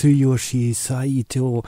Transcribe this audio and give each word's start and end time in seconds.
Tsuyoshi 0.00 0.72
Saito 0.72 1.62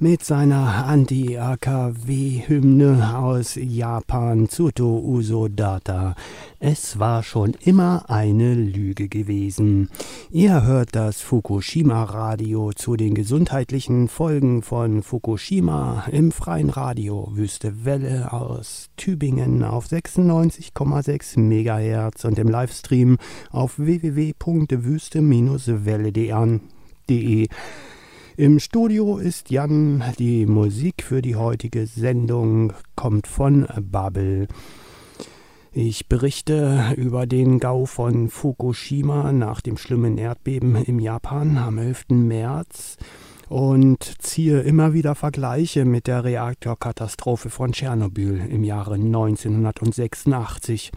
mit 0.00 0.24
seiner 0.24 0.88
Anti-AKW-Hymne 0.88 3.16
aus 3.16 3.54
Japan 3.54 4.48
Tsuto 4.48 4.98
Uso 4.98 5.46
Data. 5.46 6.16
Es 6.58 6.98
war 6.98 7.22
schon 7.22 7.54
immer 7.60 8.10
eine 8.10 8.54
Lüge 8.54 9.08
gewesen. 9.08 9.88
Ihr 10.32 10.64
hört 10.64 10.96
das 10.96 11.20
Fukushima 11.20 12.02
Radio 12.02 12.72
zu 12.72 12.96
den 12.96 13.14
gesundheitlichen 13.14 14.08
Folgen 14.08 14.62
von 14.62 15.04
Fukushima 15.04 16.06
im 16.10 16.32
freien 16.32 16.70
Radio 16.70 17.28
Wüste 17.34 17.84
Welle 17.84 18.32
aus 18.32 18.88
Tübingen 18.96 19.62
auf 19.62 19.86
96,6 19.86 21.38
MHz 21.38 22.24
und 22.24 22.36
im 22.40 22.48
Livestream 22.48 23.18
auf 23.52 23.78
www.wüste-welle.de 23.78 26.66
www.jan.de. 27.06 27.48
Im 28.36 28.58
Studio 28.58 29.16
ist 29.16 29.50
Jan. 29.50 30.04
Die 30.18 30.44
Musik 30.46 31.02
für 31.02 31.22
die 31.22 31.36
heutige 31.36 31.86
Sendung 31.86 32.74
kommt 32.94 33.26
von 33.26 33.66
Babel. 33.80 34.46
Ich 35.72 36.06
berichte 36.08 36.94
über 36.96 37.26
den 37.26 37.60
Gau 37.60 37.86
von 37.86 38.28
Fukushima 38.28 39.32
nach 39.32 39.60
dem 39.60 39.76
schlimmen 39.76 40.18
Erdbeben 40.18 40.76
im 40.76 40.98
Japan 40.98 41.56
am 41.58 41.78
11. 41.78 42.06
März 42.10 42.96
und 43.48 44.02
ziehe 44.22 44.60
immer 44.60 44.92
wieder 44.92 45.14
Vergleiche 45.14 45.84
mit 45.84 46.06
der 46.06 46.24
Reaktorkatastrophe 46.24 47.50
von 47.50 47.72
Tschernobyl 47.72 48.40
im 48.50 48.64
Jahre 48.64 48.94
1986. 48.94 50.92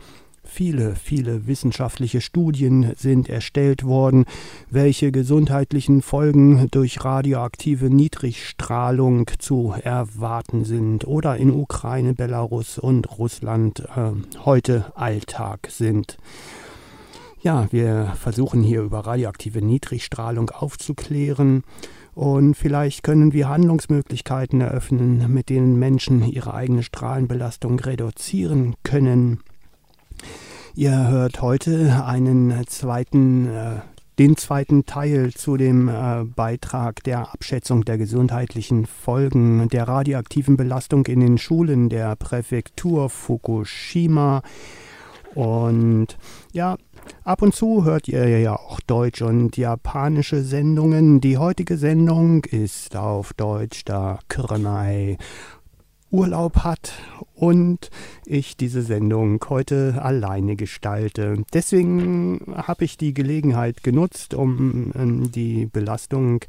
Viele, 0.52 0.96
viele 0.96 1.46
wissenschaftliche 1.48 2.22
Studien 2.22 2.94
sind 2.98 3.30
erstellt 3.30 3.86
worden, 3.86 4.26
welche 4.70 5.12
gesundheitlichen 5.12 6.02
Folgen 6.02 6.68
durch 6.72 7.06
radioaktive 7.06 7.90
Niedrigstrahlung 7.90 9.30
zu 9.38 9.74
erwarten 9.82 10.66
sind 10.66 11.06
oder 11.08 11.38
in 11.38 11.52
Ukraine, 11.52 12.14
Belarus 12.14 12.80
und 12.80 13.18
Russland 13.20 13.82
äh, 13.96 14.12
heute 14.44 14.92
Alltag 14.96 15.68
sind. 15.70 16.18
Ja, 17.42 17.68
wir 17.72 18.14
versuchen 18.20 18.64
hier 18.64 18.82
über 18.82 19.06
radioaktive 19.06 19.62
Niedrigstrahlung 19.62 20.50
aufzuklären 20.50 21.64
und 22.16 22.56
vielleicht 22.56 23.04
können 23.04 23.32
wir 23.32 23.48
Handlungsmöglichkeiten 23.48 24.60
eröffnen, 24.60 25.32
mit 25.32 25.50
denen 25.50 25.78
Menschen 25.80 26.28
ihre 26.30 26.54
eigene 26.54 26.84
Strahlenbelastung 26.84 27.80
reduzieren 27.80 28.76
können. 28.84 29.40
Ihr 30.76 31.08
hört 31.08 31.42
heute 31.42 32.06
einen 32.06 32.66
zweiten 32.68 33.48
äh, 33.48 33.82
den 34.20 34.36
zweiten 34.36 34.86
Teil 34.86 35.32
zu 35.32 35.56
dem 35.56 35.88
äh, 35.88 36.26
Beitrag 36.26 37.04
der 37.04 37.32
Abschätzung 37.34 37.86
der 37.86 37.98
gesundheitlichen 37.98 38.86
Folgen 38.86 39.70
der 39.70 39.88
radioaktiven 39.88 40.58
Belastung 40.58 41.06
in 41.06 41.22
den 41.22 41.38
Schulen 41.38 41.88
der 41.88 42.18
Präfektur 42.18 43.10
Fukushima. 43.10 44.42
Und 45.36 46.18
ja, 46.52 46.76
ab 47.24 47.42
und 47.42 47.56
zu 47.56 47.86
hört 47.86 48.10
ihr 48.10 48.28
ja 48.40 48.56
auch 48.56 48.82
deutsch 48.82 49.22
und 49.22 49.56
japanische 49.56 50.44
Sendungen. 50.44 51.22
Die 51.22 51.38
heutige 51.38 51.78
Sendung 51.78 52.44
ist 52.44 52.98
auf 52.98 53.34
Deutsch, 53.34 53.86
da 53.86 54.20
Kürnei 54.28 55.18
Urlaub 56.12 56.58
hat 56.64 56.94
und 57.36 57.90
ich 58.26 58.58
diese 58.58 58.82
Sendung 58.82 59.44
heute 59.50 60.02
alleine 60.02 60.56
gestalte. 60.56 61.44
Deswegen 61.54 62.54
habe 62.56 62.86
ich 62.86 62.98
die 62.98 63.14
Gelegenheit 63.14 63.84
genutzt, 63.84 64.34
um 64.34 64.92
ähm, 64.96 65.32
die 65.32 65.66
Belastung 65.66 66.42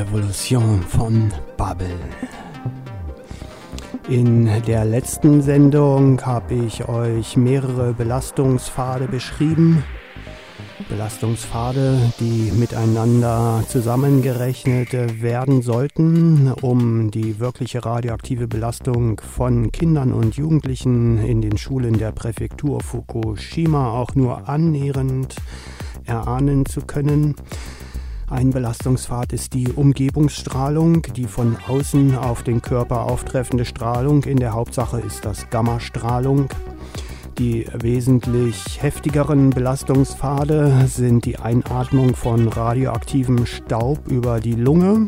Revolution 0.08 0.82
von 0.84 1.34
Babel. 1.58 1.90
In 4.08 4.50
der 4.66 4.86
letzten 4.86 5.42
Sendung 5.42 6.22
habe 6.26 6.54
ich 6.54 6.88
euch 6.88 7.36
mehrere 7.36 7.94
Belastungspfade 7.94 9.08
beschrieben. 9.10 9.84
Belastungspfade, 10.88 12.14
die 12.22 12.54
miteinander 12.58 13.64
zusammengerechnet 13.68 14.94
werden 15.22 15.62
sollten, 15.62 16.54
um 16.62 17.12
die 17.12 17.42
wirkliche 17.42 17.84
radioaktive 17.84 18.48
Belastung 18.48 19.20
von 19.20 19.74
Kindern 19.74 20.14
und 20.14 20.38
Jugendlichen 20.38 21.18
in 21.18 21.42
den 21.42 21.58
Schulen 21.58 21.98
der 21.98 22.14
Präfektur 22.14 22.82
Fukushima 22.82 23.92
auch 23.92 24.16
nur 24.16 24.48
annähernd 24.48 25.36
erahnen 26.06 26.66
zu 26.66 26.82
können. 26.82 27.36
Ein 28.30 28.50
Belastungspfad 28.50 29.32
ist 29.32 29.54
die 29.54 29.72
Umgebungsstrahlung, 29.72 31.02
die 31.16 31.24
von 31.24 31.56
außen 31.66 32.18
auf 32.18 32.44
den 32.44 32.62
Körper 32.62 33.04
auftreffende 33.04 33.64
Strahlung. 33.64 34.26
In 34.26 34.36
der 34.36 34.52
Hauptsache 34.52 35.00
ist 35.00 35.24
das 35.24 35.50
Gammastrahlung. 35.50 36.50
Die 37.38 37.68
wesentlich 37.74 38.82
heftigeren 38.82 39.52
Belastungspfade 39.52 40.88
sind 40.88 41.24
die 41.24 41.40
Einatmung 41.40 42.18
von 42.18 42.50
radioaktivem 42.50 43.46
Staub 43.46 44.00
über 44.10 44.42
die 44.42 44.56
Lunge. 44.56 45.08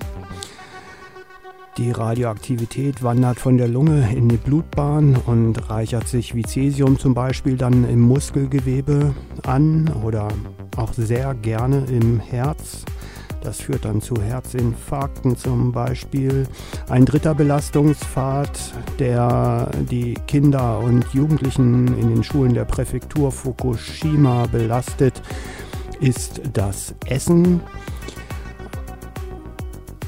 Die 1.79 1.91
Radioaktivität 1.91 3.03
wandert 3.03 3.39
von 3.39 3.57
der 3.57 3.69
Lunge 3.69 4.13
in 4.13 4.27
die 4.27 4.35
Blutbahn 4.35 5.15
und 5.15 5.69
reichert 5.69 6.09
sich 6.09 6.35
wie 6.35 6.43
Cäsium 6.43 6.99
zum 6.99 7.13
Beispiel 7.13 7.55
dann 7.55 7.87
im 7.87 8.01
Muskelgewebe 8.01 9.15
an 9.43 9.89
oder 10.03 10.27
auch 10.75 10.91
sehr 10.91 11.33
gerne 11.35 11.85
im 11.89 12.19
Herz. 12.19 12.83
Das 13.41 13.61
führt 13.61 13.85
dann 13.85 14.01
zu 14.01 14.21
Herzinfarkten 14.21 15.37
zum 15.37 15.71
Beispiel. 15.71 16.47
Ein 16.89 17.05
dritter 17.05 17.33
Belastungspfad, 17.33 18.73
der 18.99 19.71
die 19.89 20.15
Kinder 20.27 20.79
und 20.79 21.05
Jugendlichen 21.13 21.97
in 21.97 22.09
den 22.09 22.25
Schulen 22.25 22.53
der 22.53 22.65
Präfektur 22.65 23.31
Fukushima 23.31 24.47
belastet, 24.47 25.21
ist 26.01 26.41
das 26.51 26.93
Essen. 27.05 27.61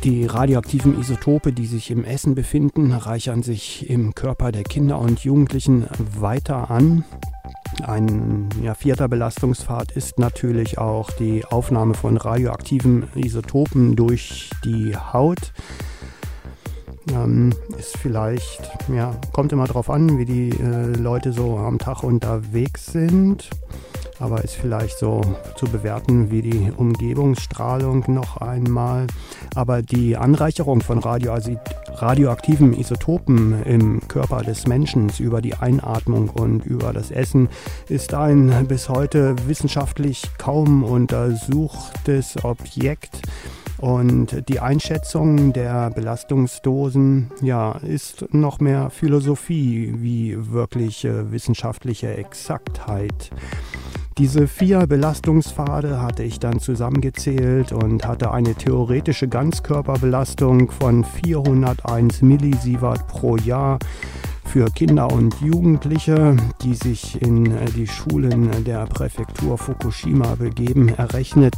Die 0.04 0.26
radioaktiven 0.26 1.00
Isotope, 1.00 1.54
die 1.54 1.68
sich 1.68 1.92
im 1.92 2.04
Essen 2.04 2.34
befinden, 2.34 2.92
reichern 2.92 3.44
sich 3.44 3.88
im 3.88 4.16
Körper 4.16 4.52
der 4.52 4.64
Kinder 4.64 4.98
und 4.98 5.24
Jugendlichen 5.24 5.86
weiter 6.20 6.72
an. 6.72 7.04
Ein 7.84 8.50
ja, 8.64 8.74
vierter 8.74 9.08
Belastungspfad 9.08 9.92
ist 9.92 10.18
natürlich 10.18 10.80
auch 10.80 11.12
die 11.12 11.46
Aufnahme 11.46 11.94
von 11.94 12.18
radioaktiven 12.18 13.10
Isotopen 13.14 13.96
durch 13.96 14.50
die 14.66 14.96
Haut. 14.96 15.54
Ähm, 17.14 17.54
ist 17.78 17.96
vielleicht, 17.96 18.72
ja, 18.92 19.16
kommt 19.34 19.52
immer 19.52 19.68
darauf 19.68 19.92
an, 19.92 20.18
wie 20.18 20.26
die 20.26 20.50
äh, 20.50 20.98
Leute 20.98 21.32
so 21.32 21.58
am 21.58 21.78
Tag 21.78 22.02
unterwegs 22.02 22.88
sind 22.88 23.52
aber 24.22 24.44
ist 24.44 24.56
vielleicht 24.56 24.98
so 24.98 25.22
zu 25.56 25.66
bewerten 25.66 26.32
wie 26.32 26.42
die 26.42 26.72
Umgebungsstrahlung 26.76 28.06
noch 28.08 28.38
einmal. 28.38 29.08
Aber 29.56 29.82
die 29.82 30.16
Anreicherung 30.16 30.82
von 30.82 31.00
radio 31.00 31.32
radioaktiven 31.94 32.74
Isotopen 32.74 33.64
im 33.64 34.08
Körper 34.08 34.42
des 34.44 34.68
Menschen 34.68 35.12
über 35.20 35.42
die 35.42 35.56
Einatmung 35.56 36.30
und 36.30 36.66
über 36.66 36.94
das 36.94 37.12
Essen 37.12 37.50
ist 37.90 38.14
ein 38.14 38.68
bis 38.68 38.90
heute 38.90 39.36
wissenschaftlich 39.48 40.24
kaum 40.38 40.84
untersuchtes 40.84 42.44
Objekt. 42.44 43.22
Und 43.78 44.48
die 44.48 44.60
Einschätzung 44.60 45.54
der 45.54 45.90
Belastungsdosen 45.90 47.32
ja, 47.42 47.72
ist 47.80 48.32
noch 48.32 48.60
mehr 48.60 48.92
Philosophie 48.92 49.96
wie 49.98 50.38
wirkliche 50.52 51.32
wissenschaftliche 51.32 52.16
Exaktheit. 52.16 53.32
Diese 54.22 54.48
vier 54.48 54.86
Belastungspfade 54.86 56.00
hatte 56.00 56.22
ich 56.22 56.38
dann 56.38 56.60
zusammengezählt 56.60 57.72
und 57.72 58.06
hatte 58.06 58.30
eine 58.30 58.54
theoretische 58.54 59.28
Ganzkörperbelastung 59.28 60.70
von 60.70 61.04
401 61.04 62.22
Millisievert 62.22 63.08
pro 63.08 63.36
Jahr 63.38 63.80
für 64.46 64.70
Kinder 64.70 65.12
und 65.12 65.34
Jugendliche, 65.42 66.38
die 66.62 66.76
sich 66.76 67.20
in 67.20 67.52
die 67.76 67.88
Schulen 67.88 68.64
der 68.64 68.86
Präfektur 68.86 69.58
Fukushima 69.58 70.36
begeben, 70.36 70.90
errechnet 70.90 71.56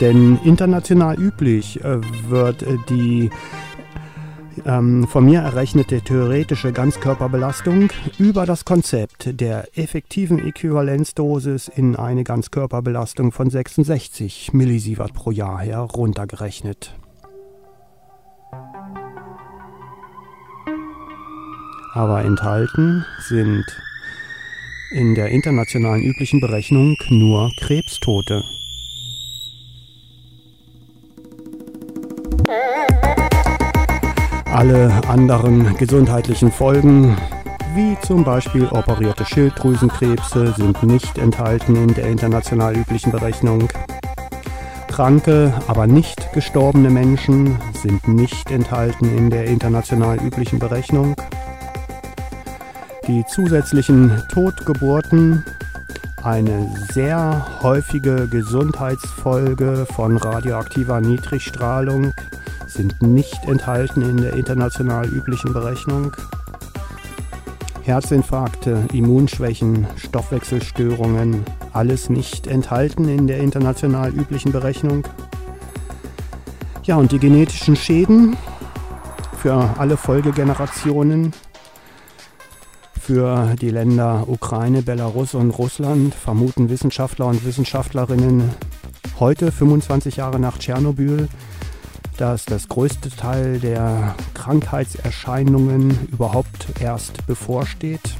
Denn 0.00 0.38
international 0.42 1.20
üblich 1.20 1.84
äh, 1.84 2.00
wird 2.28 2.64
die 2.88 3.30
ähm, 4.64 5.06
von 5.06 5.24
mir 5.24 5.40
errechnete 5.40 6.00
theoretische 6.00 6.72
Ganzkörperbelastung 6.72 7.90
über 8.18 8.46
das 8.46 8.64
Konzept 8.64 9.40
der 9.40 9.68
effektiven 9.76 10.38
Äquivalenzdosis 10.38 11.68
in 11.68 11.96
eine 11.96 12.24
Ganzkörperbelastung 12.24 13.32
von 13.32 13.50
66 13.50 14.52
Millisievert 14.52 15.14
pro 15.14 15.30
Jahr 15.30 15.60
heruntergerechnet. 15.60 16.94
Aber 21.94 22.24
enthalten 22.24 23.04
sind 23.20 23.64
in 24.92 25.14
der 25.14 25.28
internationalen 25.28 26.02
üblichen 26.02 26.40
Berechnung 26.40 26.96
nur 27.08 27.50
Krebstote. 27.58 28.42
Alle 34.52 34.92
anderen 35.08 35.74
gesundheitlichen 35.78 36.52
Folgen, 36.52 37.16
wie 37.74 37.96
zum 38.02 38.22
Beispiel 38.22 38.66
operierte 38.66 39.24
Schilddrüsenkrebse, 39.24 40.52
sind 40.54 40.82
nicht 40.82 41.16
enthalten 41.16 41.74
in 41.74 41.94
der 41.94 42.08
international 42.08 42.76
üblichen 42.76 43.12
Berechnung. 43.12 43.66
Kranke, 44.88 45.54
aber 45.68 45.86
nicht 45.86 46.34
gestorbene 46.34 46.90
Menschen 46.90 47.58
sind 47.72 48.06
nicht 48.06 48.50
enthalten 48.50 49.06
in 49.16 49.30
der 49.30 49.46
international 49.46 50.18
üblichen 50.18 50.58
Berechnung. 50.58 51.16
Die 53.08 53.24
zusätzlichen 53.24 54.22
Totgeburten, 54.30 55.46
eine 56.22 56.68
sehr 56.92 57.46
häufige 57.62 58.28
Gesundheitsfolge 58.28 59.86
von 59.94 60.18
radioaktiver 60.18 61.00
Niedrigstrahlung, 61.00 62.11
sind 62.72 63.00
nicht 63.02 63.44
enthalten 63.46 64.02
in 64.02 64.16
der 64.16 64.34
international 64.34 65.06
üblichen 65.06 65.52
Berechnung. 65.52 66.12
Herzinfarkte, 67.82 68.84
Immunschwächen, 68.92 69.86
Stoffwechselstörungen, 69.96 71.44
alles 71.72 72.08
nicht 72.08 72.46
enthalten 72.46 73.08
in 73.08 73.26
der 73.26 73.38
international 73.38 74.10
üblichen 74.10 74.52
Berechnung. 74.52 75.04
Ja, 76.84 76.96
und 76.96 77.12
die 77.12 77.18
genetischen 77.18 77.76
Schäden 77.76 78.36
für 79.36 79.70
alle 79.78 79.96
Folgegenerationen, 79.96 81.32
für 83.00 83.56
die 83.60 83.70
Länder 83.70 84.24
Ukraine, 84.28 84.82
Belarus 84.82 85.34
und 85.34 85.50
Russland 85.50 86.14
vermuten 86.14 86.70
Wissenschaftler 86.70 87.26
und 87.26 87.44
Wissenschaftlerinnen 87.44 88.48
heute, 89.18 89.50
25 89.50 90.16
Jahre 90.16 90.38
nach 90.38 90.58
Tschernobyl, 90.58 91.28
dass 92.16 92.44
das 92.44 92.68
größte 92.68 93.10
Teil 93.10 93.58
der 93.58 94.14
Krankheitserscheinungen 94.34 96.08
überhaupt 96.12 96.80
erst 96.80 97.26
bevorsteht. 97.26 98.16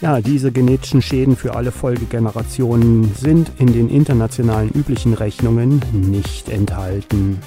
Ja, 0.00 0.20
diese 0.20 0.50
genetischen 0.50 1.00
Schäden 1.00 1.36
für 1.36 1.54
alle 1.54 1.70
Folgegenerationen 1.70 3.14
sind 3.14 3.52
in 3.58 3.72
den 3.72 3.88
internationalen 3.88 4.70
üblichen 4.70 5.14
Rechnungen 5.14 5.80
nicht 5.92 6.48
enthalten. 6.48 7.38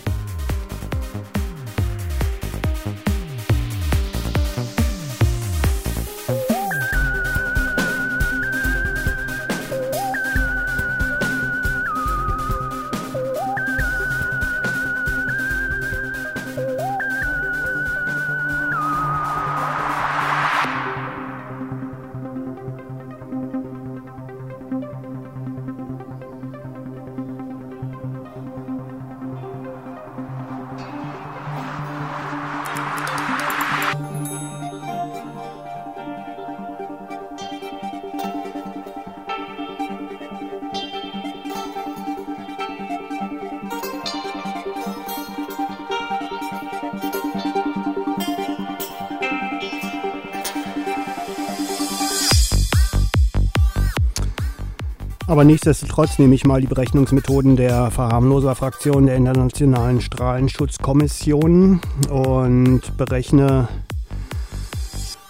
Aber 55.36 55.44
nichtsdestotrotz 55.44 56.18
nehme 56.18 56.34
ich 56.34 56.46
mal 56.46 56.62
die 56.62 56.68
Berechnungsmethoden 56.68 57.58
der 57.58 57.92
Verharmloser-Fraktion 57.92 59.06
der 59.06 59.18
Internationalen 59.18 60.00
Strahlenschutzkommission 60.00 61.82
und 62.10 62.82
berechne 62.96 63.68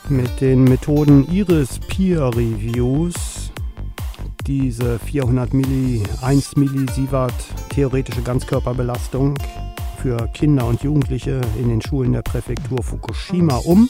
mit 0.08 0.42
den 0.42 0.66
Methoden 0.66 1.28
ihres 1.32 1.80
Peer 1.80 2.28
Reviews 2.28 3.16
diese 4.46 5.00
400 5.00 5.56
Milli, 5.56 6.04
1 6.22 6.56
Millisievert 6.56 7.34
theoretische 7.70 8.22
Ganzkörperbelastung 8.22 9.34
für 10.04 10.18
Kinder 10.36 10.68
und 10.68 10.84
Jugendliche 10.84 11.42
in 11.60 11.70
den 11.70 11.82
Schulen 11.82 12.14
der 12.14 12.22
Präfektur 12.22 12.84
Fukushima 12.84 13.56
um. 13.56 13.90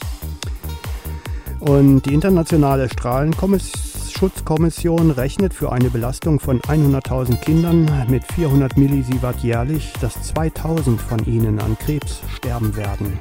Und 1.59 2.03
die 2.05 2.13
internationale 2.13 2.87
Strahlenkommission 2.87 4.04
Schutzkommission 4.17 5.11
rechnet 5.11 5.53
für 5.53 5.73
eine 5.73 5.89
Belastung 5.89 6.39
von 6.39 6.61
100.000 6.61 7.35
Kindern 7.41 7.91
mit 8.07 8.23
400 8.23 8.77
Millisievert 8.77 9.39
jährlich, 9.43 9.91
dass 9.99 10.21
2000 10.23 11.01
von 11.01 11.25
ihnen 11.25 11.59
an 11.59 11.77
Krebs 11.77 12.21
sterben 12.33 12.77
werden. 12.77 13.19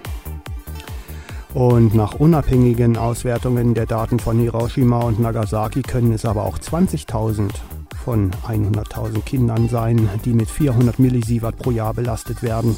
Und 1.52 1.94
nach 1.94 2.14
unabhängigen 2.14 2.96
Auswertungen 2.96 3.74
der 3.74 3.86
Daten 3.86 4.20
von 4.20 4.38
Hiroshima 4.38 5.00
und 5.00 5.18
Nagasaki 5.18 5.82
können 5.82 6.12
es 6.12 6.24
aber 6.24 6.44
auch 6.44 6.58
20.000 6.58 7.50
von 8.04 8.30
100.000 8.46 9.20
Kindern 9.22 9.68
sein, 9.68 10.08
die 10.24 10.32
mit 10.32 10.48
400 10.48 11.00
Millisievert 11.00 11.56
pro 11.56 11.72
Jahr 11.72 11.94
belastet 11.94 12.40
werden. 12.42 12.76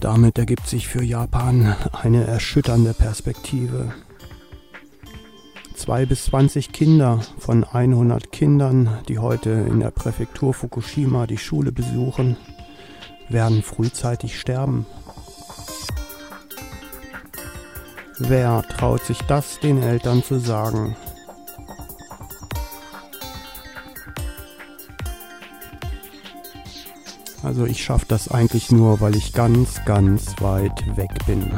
Damit 0.00 0.38
ergibt 0.38 0.66
sich 0.68 0.88
für 0.88 1.02
Japan 1.02 1.74
eine 1.92 2.24
erschütternde 2.24 2.94
Perspektive. 2.94 3.94
Zwei 5.74 6.06
bis 6.06 6.26
20 6.26 6.72
Kinder 6.72 7.20
von 7.38 7.64
100 7.64 8.32
Kindern, 8.32 8.98
die 9.08 9.18
heute 9.18 9.50
in 9.50 9.80
der 9.80 9.90
Präfektur 9.90 10.54
Fukushima 10.54 11.26
die 11.26 11.38
Schule 11.38 11.72
besuchen, 11.72 12.36
werden 13.28 13.62
frühzeitig 13.62 14.38
sterben. 14.38 14.86
Wer 18.18 18.62
traut 18.62 19.02
sich 19.02 19.20
das 19.22 19.60
den 19.60 19.82
Eltern 19.82 20.22
zu 20.22 20.38
sagen? 20.38 20.96
Also 27.46 27.64
ich 27.64 27.84
schaffe 27.84 28.06
das 28.08 28.28
eigentlich 28.28 28.72
nur, 28.72 29.00
weil 29.00 29.14
ich 29.14 29.32
ganz, 29.32 29.80
ganz 29.84 30.34
weit 30.40 30.96
weg 30.96 31.10
bin. 31.28 31.48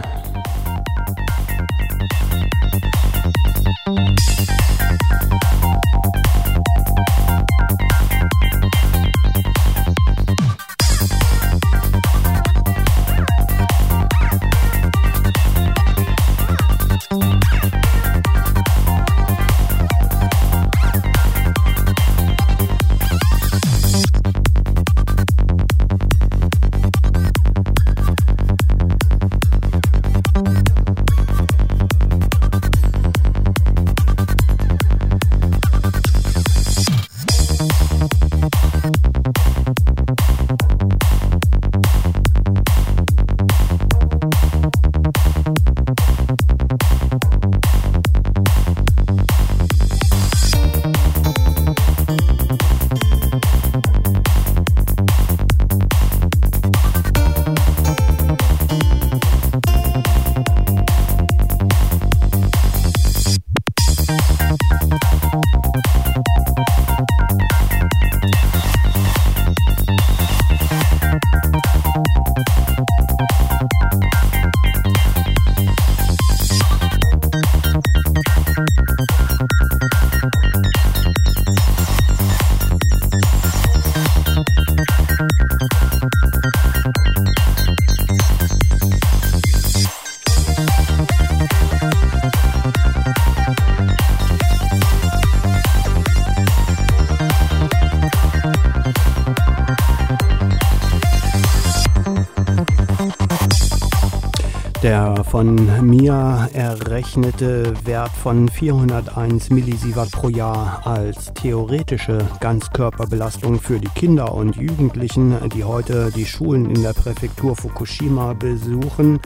Von 105.31 105.87
mir 105.87 106.49
errechnete 106.55 107.75
Wert 107.85 108.13
von 108.13 108.49
401 108.49 109.51
Millisievert 109.51 110.11
pro 110.11 110.31
Jahr 110.31 110.87
als 110.87 111.35
theoretische 111.35 112.27
Ganzkörperbelastung 112.41 113.61
für 113.61 113.79
die 113.79 113.89
Kinder 113.89 114.33
und 114.33 114.57
Jugendlichen, 114.57 115.37
die 115.51 115.65
heute 115.65 116.11
die 116.11 116.25
Schulen 116.25 116.71
in 116.71 116.83
der 116.83 116.95
Präfektur 116.95 117.55
Fukushima 117.57 118.33
besuchen, 118.33 119.21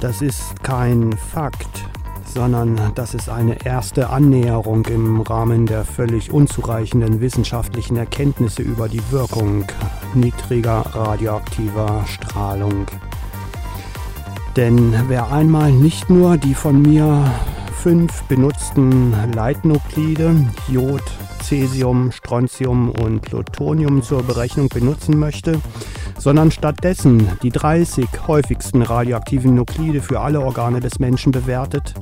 das 0.00 0.20
ist 0.20 0.62
kein 0.62 1.12
Fakt, 1.16 1.88
sondern 2.26 2.78
das 2.94 3.14
ist 3.14 3.30
eine 3.30 3.64
erste 3.64 4.10
Annäherung 4.10 4.84
im 4.86 5.22
Rahmen 5.22 5.64
der 5.64 5.84
völlig 5.86 6.30
unzureichenden 6.30 7.20
wissenschaftlichen 7.22 7.96
Erkenntnisse 7.96 8.62
über 8.62 8.88
die 8.88 9.02
Wirkung 9.10 9.64
niedriger 10.14 10.84
radioaktiver 10.94 12.04
Strahlung. 12.06 12.86
Denn 14.58 14.92
wer 15.06 15.30
einmal 15.30 15.70
nicht 15.70 16.10
nur 16.10 16.36
die 16.36 16.52
von 16.52 16.82
mir 16.82 17.32
fünf 17.80 18.24
benutzten 18.24 19.14
Leitnuklide 19.32 20.34
Jod, 20.66 21.04
Cäsium, 21.40 22.10
Strontium 22.10 22.90
und 22.90 23.20
Plutonium 23.20 24.02
zur 24.02 24.24
Berechnung 24.24 24.68
benutzen 24.68 25.16
möchte, 25.16 25.60
sondern 26.18 26.50
stattdessen 26.50 27.38
die 27.40 27.50
30 27.50 28.08
häufigsten 28.26 28.82
radioaktiven 28.82 29.54
Nuklide 29.54 30.02
für 30.02 30.18
alle 30.18 30.40
Organe 30.40 30.80
des 30.80 30.98
Menschen 30.98 31.30
bewertet, 31.30 31.94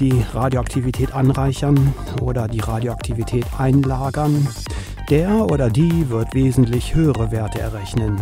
die 0.00 0.24
Radioaktivität 0.34 1.12
anreichern 1.12 1.94
oder 2.20 2.48
die 2.48 2.58
Radioaktivität 2.58 3.46
einlagern, 3.56 4.48
der 5.08 5.44
oder 5.44 5.70
die 5.70 6.10
wird 6.10 6.34
wesentlich 6.34 6.96
höhere 6.96 7.30
Werte 7.30 7.60
errechnen. 7.60 8.20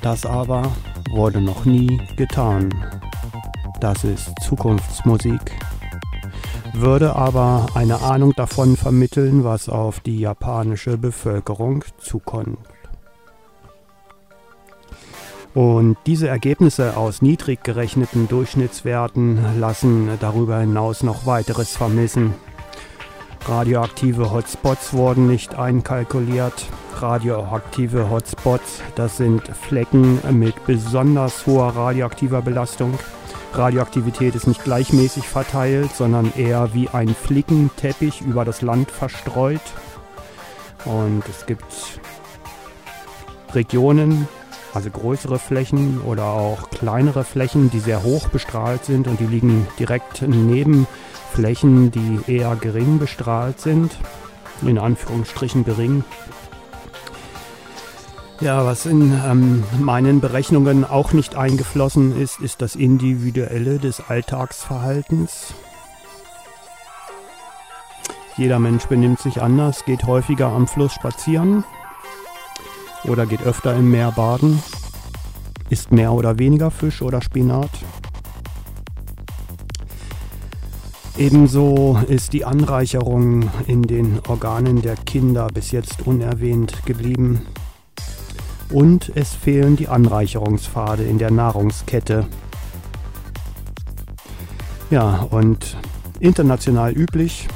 Das 0.00 0.24
aber 0.24 0.70
wurde 1.12 1.40
noch 1.40 1.64
nie 1.64 2.00
getan. 2.16 2.70
Das 3.80 4.04
ist 4.04 4.30
Zukunftsmusik. 4.42 5.40
Würde 6.72 7.16
aber 7.16 7.66
eine 7.74 8.00
Ahnung 8.02 8.32
davon 8.36 8.76
vermitteln, 8.76 9.42
was 9.42 9.68
auf 9.68 10.00
die 10.00 10.20
japanische 10.20 10.96
Bevölkerung 10.98 11.84
zukommt. 11.98 12.58
Und 15.52 15.96
diese 16.06 16.28
Ergebnisse 16.28 16.96
aus 16.96 17.22
niedrig 17.22 17.64
gerechneten 17.64 18.28
Durchschnittswerten 18.28 19.58
lassen 19.58 20.08
darüber 20.20 20.60
hinaus 20.60 21.02
noch 21.02 21.26
weiteres 21.26 21.76
vermissen. 21.76 22.34
Radioaktive 23.46 24.30
Hotspots 24.30 24.92
wurden 24.92 25.26
nicht 25.26 25.54
einkalkuliert. 25.56 26.66
Radioaktive 26.96 28.10
Hotspots, 28.10 28.82
das 28.94 29.16
sind 29.16 29.42
Flecken 29.48 30.20
mit 30.38 30.66
besonders 30.66 31.46
hoher 31.46 31.74
radioaktiver 31.74 32.42
Belastung. 32.42 32.98
Radioaktivität 33.54 34.34
ist 34.34 34.46
nicht 34.46 34.62
gleichmäßig 34.62 35.26
verteilt, 35.26 35.90
sondern 35.92 36.32
eher 36.36 36.72
wie 36.74 36.88
ein 36.90 37.08
Flickenteppich 37.08 38.20
über 38.20 38.44
das 38.44 38.62
Land 38.62 38.90
verstreut. 38.90 39.60
Und 40.84 41.22
es 41.28 41.46
gibt 41.46 42.00
Regionen, 43.54 44.28
also 44.74 44.90
größere 44.90 45.38
Flächen 45.38 46.00
oder 46.02 46.24
auch 46.26 46.70
kleinere 46.70 47.24
Flächen, 47.24 47.70
die 47.70 47.80
sehr 47.80 48.02
hoch 48.02 48.28
bestrahlt 48.28 48.84
sind 48.84 49.08
und 49.08 49.18
die 49.18 49.26
liegen 49.26 49.66
direkt 49.78 50.22
neben 50.22 50.86
Flächen, 51.30 51.90
die 51.90 52.20
eher 52.26 52.56
gering 52.56 52.98
bestrahlt 52.98 53.60
sind, 53.60 53.96
in 54.62 54.78
Anführungsstrichen 54.78 55.64
gering. 55.64 56.04
Ja, 58.40 58.64
was 58.64 58.86
in 58.86 59.12
ähm, 59.26 59.64
meinen 59.78 60.20
Berechnungen 60.20 60.84
auch 60.84 61.12
nicht 61.12 61.36
eingeflossen 61.36 62.18
ist, 62.18 62.40
ist 62.40 62.62
das 62.62 62.74
Individuelle 62.74 63.78
des 63.78 64.00
Alltagsverhaltens. 64.08 65.52
Jeder 68.38 68.58
Mensch 68.58 68.86
benimmt 68.86 69.20
sich 69.20 69.42
anders, 69.42 69.84
geht 69.84 70.04
häufiger 70.04 70.48
am 70.48 70.66
Fluss 70.66 70.94
spazieren 70.94 71.64
oder 73.04 73.26
geht 73.26 73.42
öfter 73.42 73.74
im 73.76 73.90
Meer 73.90 74.12
baden, 74.12 74.62
isst 75.68 75.92
mehr 75.92 76.12
oder 76.12 76.38
weniger 76.38 76.70
Fisch 76.70 77.02
oder 77.02 77.20
Spinat. 77.20 77.70
Ebenso 81.20 81.98
ist 82.08 82.32
die 82.32 82.46
Anreicherung 82.46 83.50
in 83.66 83.82
den 83.82 84.20
Organen 84.26 84.80
der 84.80 84.96
Kinder 84.96 85.48
bis 85.52 85.70
jetzt 85.70 86.06
unerwähnt 86.06 86.86
geblieben. 86.86 87.42
Und 88.70 89.12
es 89.14 89.34
fehlen 89.34 89.76
die 89.76 89.88
Anreicherungspfade 89.88 91.02
in 91.02 91.18
der 91.18 91.30
Nahrungskette. 91.30 92.26
Ja, 94.90 95.26
und 95.30 95.76
international 96.20 96.92
üblich 96.92 97.48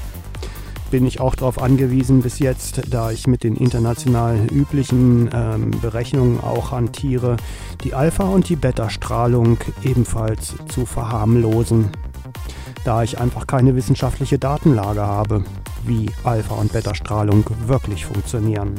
bin 0.90 1.06
ich 1.06 1.20
auch 1.20 1.34
darauf 1.34 1.62
angewiesen 1.62 2.20
bis 2.20 2.40
jetzt, 2.40 2.82
da 2.90 3.12
ich 3.12 3.26
mit 3.26 3.44
den 3.44 3.56
international 3.56 4.40
üblichen 4.52 5.30
ähm, 5.32 5.70
Berechnungen 5.80 6.38
auch 6.38 6.70
hantiere, 6.70 7.38
die 7.82 7.94
Alpha- 7.94 8.28
und 8.28 8.50
die 8.50 8.56
Beta-Strahlung 8.56 9.56
ebenfalls 9.82 10.54
zu 10.68 10.84
verharmlosen 10.84 11.88
da 12.84 13.02
ich 13.02 13.18
einfach 13.18 13.46
keine 13.46 13.74
wissenschaftliche 13.74 14.38
Datenlage 14.38 15.02
habe, 15.02 15.44
wie 15.84 16.10
Alpha- 16.22 16.56
und 16.56 16.72
Beta-Strahlung 16.72 17.44
wirklich 17.66 18.06
funktionieren. 18.06 18.74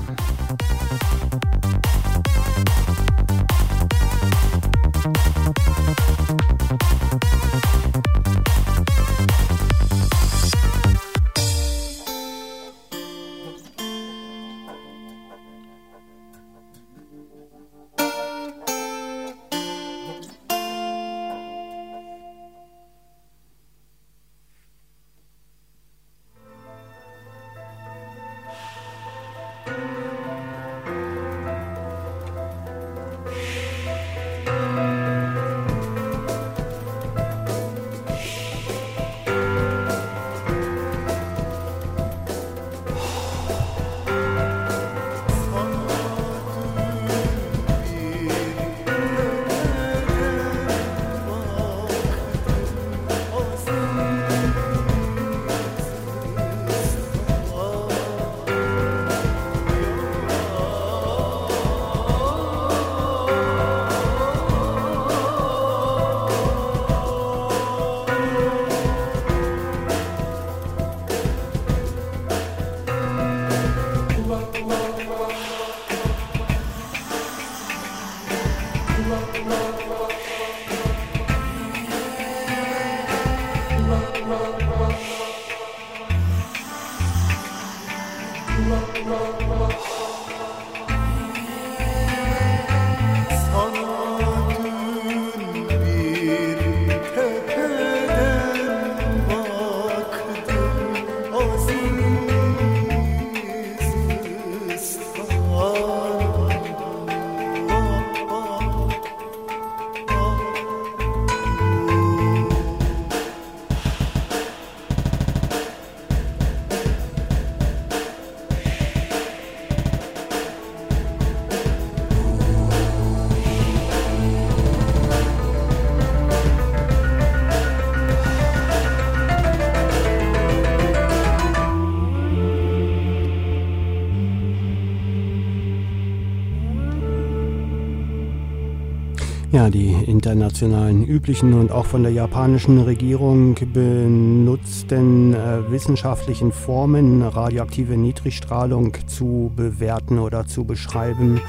Internationalen 140.36 141.06
üblichen 141.06 141.54
und 141.54 141.72
auch 141.72 141.86
von 141.86 142.04
der 142.04 142.12
japanischen 142.12 142.82
Regierung 142.82 143.56
benutzten 143.74 145.34
äh, 145.34 145.72
wissenschaftlichen 145.72 146.52
Formen, 146.52 147.22
radioaktive 147.22 147.96
Niedrigstrahlung 147.96 148.98
zu 149.08 149.54
bewerten 149.56 150.20
oder 150.20 150.46
zu 150.46 150.66
beschreiben, 150.66 151.40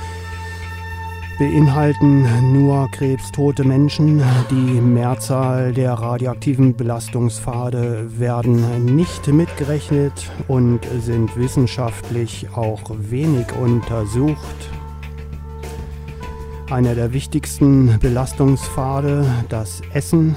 beinhalten 1.37 2.53
nur 2.53 2.89
krebstote 2.93 3.65
Menschen. 3.65 4.23
Die 4.53 4.81
Mehrzahl 4.81 5.73
der 5.73 5.95
radioaktiven 5.95 6.77
Belastungspfade 6.77 8.07
werden 8.17 8.95
nicht 8.95 9.27
mitgerechnet 9.27 10.31
und 10.47 10.87
sind 11.01 11.37
wissenschaftlich 11.37 12.51
auch 12.55 12.83
wenig 13.01 13.47
untersucht. 13.61 14.76
Einer 16.77 16.95
der 16.95 17.15
wichtigsten 17.15 17.99
Belastungspfade, 18.01 19.25
das 19.49 19.81
Essen, 19.95 20.37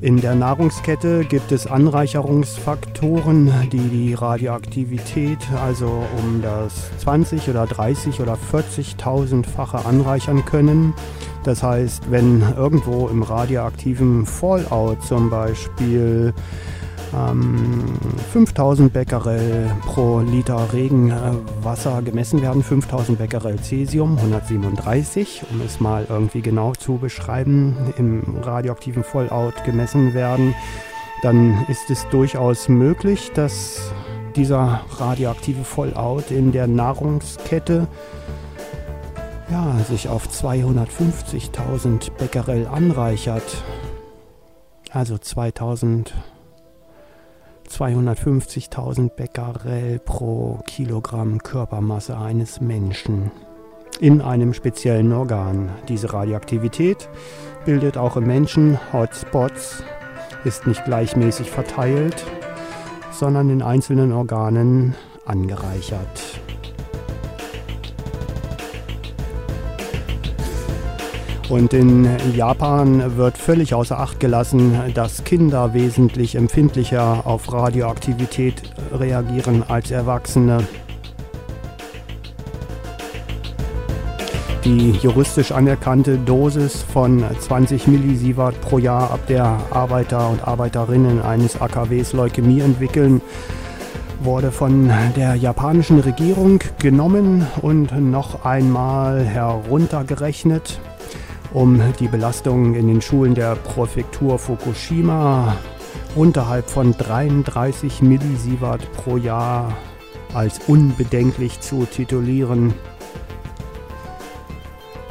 in 0.00 0.20
der 0.20 0.34
Nahrungskette 0.34 1.24
gibt 1.24 1.52
es 1.52 1.68
Anreicherungsfaktoren, 1.68 3.52
die 3.70 3.78
die 3.78 4.14
Radioaktivität 4.14 5.38
also 5.64 6.04
um 6.18 6.42
das 6.42 6.90
20 6.98 7.50
oder 7.50 7.68
30 7.68 8.20
oder 8.20 8.36
40.000-fache 8.50 9.86
anreichern 9.86 10.44
können. 10.44 10.92
Das 11.44 11.62
heißt, 11.62 12.10
wenn 12.10 12.42
irgendwo 12.56 13.06
im 13.06 13.22
radioaktiven 13.22 14.26
Fallout 14.26 15.04
zum 15.04 15.30
Beispiel 15.30 16.34
ähm, 17.14 17.98
5000 18.32 18.92
Becquerel 18.92 19.70
pro 19.86 20.20
Liter 20.20 20.72
Regenwasser 20.72 22.02
gemessen 22.02 22.42
werden, 22.42 22.62
5000 22.62 23.18
Becquerel 23.18 23.58
Cäsium 23.60 24.16
137, 24.16 25.42
um 25.50 25.60
es 25.60 25.80
mal 25.80 26.06
irgendwie 26.08 26.42
genau 26.42 26.72
zu 26.72 26.98
beschreiben, 26.98 27.76
im 27.96 28.22
radioaktiven 28.42 29.04
Fallout 29.04 29.64
gemessen 29.64 30.14
werden, 30.14 30.54
dann 31.22 31.66
ist 31.68 31.90
es 31.90 32.08
durchaus 32.08 32.68
möglich, 32.68 33.30
dass 33.34 33.92
dieser 34.36 34.80
radioaktive 34.98 35.64
Fallout 35.64 36.30
in 36.30 36.52
der 36.52 36.66
Nahrungskette 36.66 37.88
ja, 39.50 39.76
sich 39.88 40.08
auf 40.08 40.28
250.000 40.28 42.12
Becquerel 42.12 42.66
anreichert. 42.68 43.64
Also 44.92 45.18
2000 45.18 46.14
250.000 47.70 49.10
Becquerel 49.10 50.00
pro 50.00 50.58
Kilogramm 50.66 51.38
Körpermasse 51.38 52.18
eines 52.18 52.60
Menschen 52.60 53.30
in 54.00 54.20
einem 54.20 54.54
speziellen 54.54 55.12
Organ. 55.12 55.70
Diese 55.88 56.12
Radioaktivität 56.12 57.08
bildet 57.64 57.96
auch 57.96 58.16
im 58.16 58.26
Menschen 58.26 58.78
Hotspots, 58.92 59.84
ist 60.44 60.66
nicht 60.66 60.84
gleichmäßig 60.84 61.50
verteilt, 61.50 62.24
sondern 63.12 63.50
in 63.50 63.62
einzelnen 63.62 64.12
Organen 64.12 64.94
angereichert. 65.26 66.40
Und 71.50 71.74
in 71.74 72.08
Japan 72.36 73.16
wird 73.16 73.36
völlig 73.36 73.74
außer 73.74 73.98
Acht 73.98 74.20
gelassen, 74.20 74.78
dass 74.94 75.24
Kinder 75.24 75.74
wesentlich 75.74 76.36
empfindlicher 76.36 77.26
auf 77.26 77.52
Radioaktivität 77.52 78.62
reagieren 78.92 79.64
als 79.66 79.90
Erwachsene. 79.90 80.58
Die 84.64 84.92
juristisch 84.92 85.50
anerkannte 85.50 86.18
Dosis 86.18 86.82
von 86.82 87.24
20 87.40 87.88
Millisievert 87.88 88.60
pro 88.60 88.78
Jahr, 88.78 89.10
ab 89.10 89.26
der 89.26 89.58
Arbeiter 89.72 90.30
und 90.30 90.46
Arbeiterinnen 90.46 91.20
eines 91.20 91.60
AKWs 91.60 92.12
Leukämie 92.12 92.60
entwickeln, 92.60 93.20
wurde 94.22 94.52
von 94.52 94.88
der 95.16 95.34
japanischen 95.34 95.98
Regierung 95.98 96.60
genommen 96.78 97.44
und 97.60 97.90
noch 97.98 98.44
einmal 98.44 99.24
heruntergerechnet 99.24 100.78
um 101.52 101.80
die 101.98 102.08
Belastung 102.08 102.74
in 102.74 102.88
den 102.88 103.00
Schulen 103.00 103.34
der 103.34 103.56
Präfektur 103.56 104.38
Fukushima 104.38 105.56
unterhalb 106.14 106.70
von 106.70 106.96
33 106.96 108.02
Millisievert 108.02 108.90
pro 108.92 109.16
Jahr 109.16 109.76
als 110.34 110.60
unbedenklich 110.66 111.60
zu 111.60 111.86
titulieren. 111.86 112.74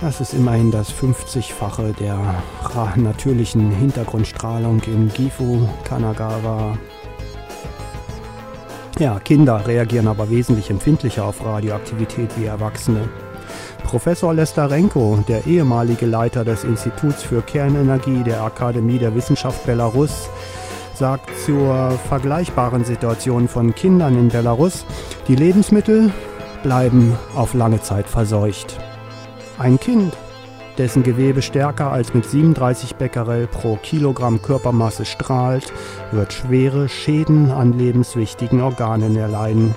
Das 0.02 0.21
ist 0.21 0.34
immerhin 0.34 0.71
das 0.71 0.93
50-fache 0.93 1.93
der 1.99 2.41
natürlichen 2.95 3.69
Hintergrundstrahlung 3.71 4.82
in 4.88 5.10
Gifu, 5.10 5.67
Kanagawa. 5.84 6.78
Ja, 8.97 9.19
Kinder 9.19 9.67
reagieren 9.67 10.08
aber 10.08 10.30
wesentlich 10.30 10.69
empfindlicher 10.69 11.25
auf 11.25 11.43
Radioaktivität 11.43 12.30
wie 12.38 12.45
Erwachsene. 12.45 13.10
Professor 13.89 14.36
Lestarenko, 14.36 15.23
der 15.28 15.47
ehemalige 15.47 16.06
Leiter 16.06 16.45
des 16.45 16.63
Instituts 16.63 17.23
für 17.23 17.41
Kernenergie 17.41 18.21
der 18.23 18.43
Akademie 18.43 18.99
der 18.99 19.15
Wissenschaft 19.15 19.65
Belarus, 19.65 20.30
sagt 20.93 21.28
zur 21.43 21.97
vergleichbaren 22.08 22.86
Situation 22.86 23.47
von 23.47 23.73
Kindern 23.73 24.15
in 24.15 24.28
Belarus, 24.28 24.86
die 25.28 25.36
Lebensmittel 25.36 26.12
bleiben 26.62 27.17
auf 27.36 27.56
lange 27.56 27.82
Zeit 27.82 28.08
verseucht. 28.08 28.78
Ein 29.58 29.80
Kind, 29.80 30.13
dessen 30.78 31.02
Gewebe 31.02 31.41
stärker 31.41 31.91
als 31.91 32.13
mit 32.13 32.25
37 32.25 32.95
Becquerel 32.95 33.47
pro 33.47 33.78
Kilogramm 33.78 34.39
Körpermasse 34.39 35.06
strahlt, 35.06 35.73
wird 36.12 36.32
schwere 36.32 36.89
Schäden 36.89 37.49
an 37.49 37.73
lebenswichtigen 37.73 38.62
Organen 38.62 39.15
erleiden. 39.15 39.73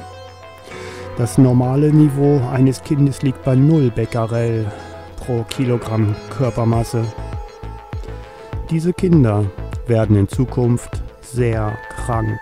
Das 1.18 1.36
normale 1.36 1.92
Niveau 1.92 2.40
eines 2.50 2.82
Kindes 2.82 3.22
liegt 3.22 3.44
bei 3.44 3.54
0 3.54 3.90
Becquerel 3.90 4.66
pro 5.16 5.44
Kilogramm 5.44 6.16
Körpermasse. 6.30 7.04
Diese 8.70 8.94
Kinder 8.94 9.44
werden 9.86 10.16
in 10.16 10.26
Zukunft 10.26 11.02
sehr 11.20 11.76
krank. 11.96 12.40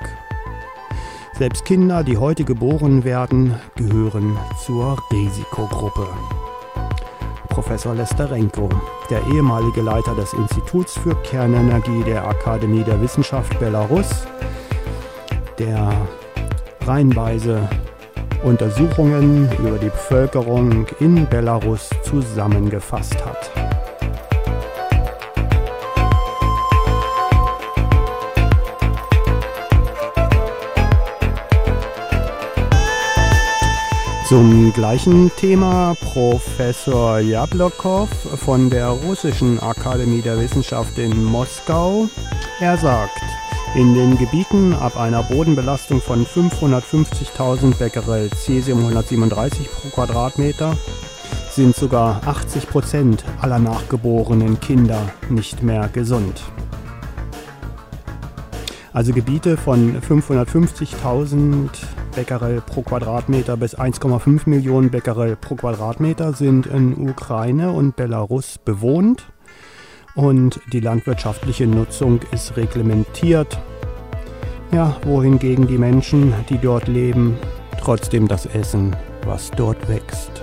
Selbst 1.36 1.64
Kinder, 1.64 2.04
die 2.04 2.16
heute 2.16 2.44
geboren 2.44 3.02
werden, 3.02 3.54
gehören 3.74 4.38
zur 4.64 4.96
Risikogruppe. 5.10 6.06
Professor 7.48 7.94
Lestarenko, 7.94 8.68
der 9.10 9.20
ehemalige 9.32 9.82
Leiter 9.82 10.14
des 10.14 10.32
Instituts 10.32 10.96
für 10.96 11.16
Kernenergie 11.22 12.04
der 12.04 12.24
Akademie 12.26 12.84
der 12.84 13.00
Wissenschaft 13.02 13.58
Belarus, 13.58 14.26
der 15.58 15.92
reihenweise 16.86 17.68
Untersuchungen 18.42 19.48
über 19.58 19.78
die 19.78 19.90
Bevölkerung 19.90 20.86
in 20.98 21.28
Belarus 21.28 21.90
zusammengefasst 22.02 23.24
hat. 23.24 23.50
Zum 34.30 34.72
gleichen 34.72 35.28
Thema 35.34 35.96
Professor 36.12 37.18
Jablokow 37.18 38.08
von 38.08 38.70
der 38.70 38.86
Russischen 38.86 39.58
Akademie 39.58 40.22
der 40.22 40.38
Wissenschaft 40.38 40.96
in 40.98 41.24
Moskau. 41.24 42.08
Er 42.60 42.76
sagt, 42.76 43.20
in 43.74 43.94
den 43.94 44.18
Gebieten 44.18 44.72
ab 44.72 44.96
einer 44.98 45.22
Bodenbelastung 45.22 46.00
von 46.00 46.26
550.000 46.26 47.78
Becquerel 47.78 48.28
Cesium 48.30 48.80
137 48.80 49.68
pro 49.70 49.88
Quadratmeter 49.90 50.76
sind 51.50 51.76
sogar 51.76 52.20
80 52.26 52.68
Prozent 52.68 53.24
aller 53.40 53.60
nachgeborenen 53.60 54.58
Kinder 54.58 55.10
nicht 55.28 55.62
mehr 55.62 55.88
gesund. 55.88 56.42
Also 58.92 59.12
Gebiete 59.12 59.56
von 59.56 60.00
550.000 60.00 61.68
Becquerel 62.16 62.60
pro 62.62 62.82
Quadratmeter 62.82 63.56
bis 63.56 63.78
1,5 63.78 64.48
Millionen 64.48 64.90
Becquerel 64.90 65.36
pro 65.36 65.54
Quadratmeter 65.54 66.32
sind 66.32 66.66
in 66.66 67.08
Ukraine 67.08 67.70
und 67.70 67.94
Belarus 67.94 68.58
bewohnt 68.58 69.26
und 70.20 70.60
die 70.72 70.80
landwirtschaftliche 70.80 71.66
Nutzung 71.66 72.20
ist 72.30 72.56
reglementiert. 72.56 73.58
Ja, 74.70 74.96
wohingegen 75.04 75.66
die 75.66 75.78
Menschen, 75.78 76.34
die 76.48 76.58
dort 76.58 76.88
leben, 76.88 77.36
trotzdem 77.80 78.28
das 78.28 78.46
essen, 78.46 78.94
was 79.24 79.50
dort 79.50 79.88
wächst. 79.88 80.42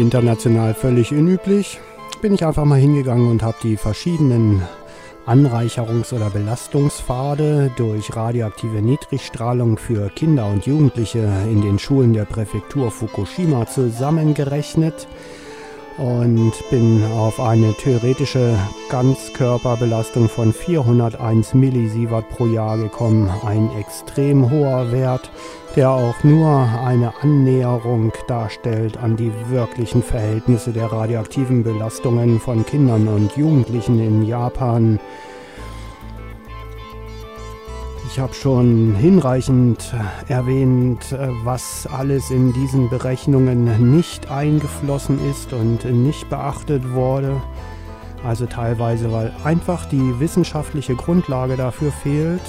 International 0.00 0.74
völlig 0.74 1.12
unüblich. 1.12 1.78
Bin 2.22 2.34
ich 2.34 2.44
einfach 2.44 2.64
mal 2.64 2.78
hingegangen 2.78 3.30
und 3.30 3.42
habe 3.42 3.56
die 3.62 3.76
verschiedenen 3.76 4.62
Anreicherungs- 5.26 6.12
oder 6.14 6.30
Belastungspfade 6.30 7.70
durch 7.76 8.16
radioaktive 8.16 8.82
Niedrigstrahlung 8.82 9.76
für 9.76 10.08
Kinder 10.08 10.50
und 10.50 10.66
Jugendliche 10.66 11.30
in 11.50 11.62
den 11.62 11.78
Schulen 11.78 12.14
der 12.14 12.24
Präfektur 12.24 12.90
Fukushima 12.90 13.66
zusammengerechnet 13.66 15.06
und 16.00 16.52
bin 16.70 17.04
auf 17.14 17.38
eine 17.38 17.74
theoretische 17.74 18.58
Ganzkörperbelastung 18.88 20.30
von 20.30 20.52
401 20.52 21.52
Millisievert 21.52 22.28
pro 22.30 22.46
Jahr 22.46 22.78
gekommen. 22.78 23.30
Ein 23.44 23.70
extrem 23.78 24.50
hoher 24.50 24.90
Wert, 24.92 25.30
der 25.76 25.90
auch 25.90 26.24
nur 26.24 26.66
eine 26.84 27.12
Annäherung 27.20 28.12
darstellt 28.26 28.96
an 28.96 29.16
die 29.16 29.30
wirklichen 29.50 30.02
Verhältnisse 30.02 30.72
der 30.72 30.90
radioaktiven 30.90 31.62
Belastungen 31.62 32.40
von 32.40 32.64
Kindern 32.64 33.06
und 33.06 33.36
Jugendlichen 33.36 34.00
in 34.00 34.24
Japan 34.24 34.98
ich 38.12 38.18
habe 38.18 38.34
schon 38.34 38.96
hinreichend 38.96 39.94
erwähnt, 40.26 41.16
was 41.44 41.86
alles 41.86 42.30
in 42.30 42.52
diesen 42.52 42.90
Berechnungen 42.90 43.92
nicht 43.94 44.28
eingeflossen 44.30 45.18
ist 45.30 45.52
und 45.52 45.84
nicht 45.84 46.28
beachtet 46.28 46.92
wurde. 46.92 47.40
Also 48.24 48.46
teilweise, 48.46 49.12
weil 49.12 49.32
einfach 49.44 49.86
die 49.86 50.18
wissenschaftliche 50.18 50.96
Grundlage 50.96 51.56
dafür 51.56 51.92
fehlt. 51.92 52.42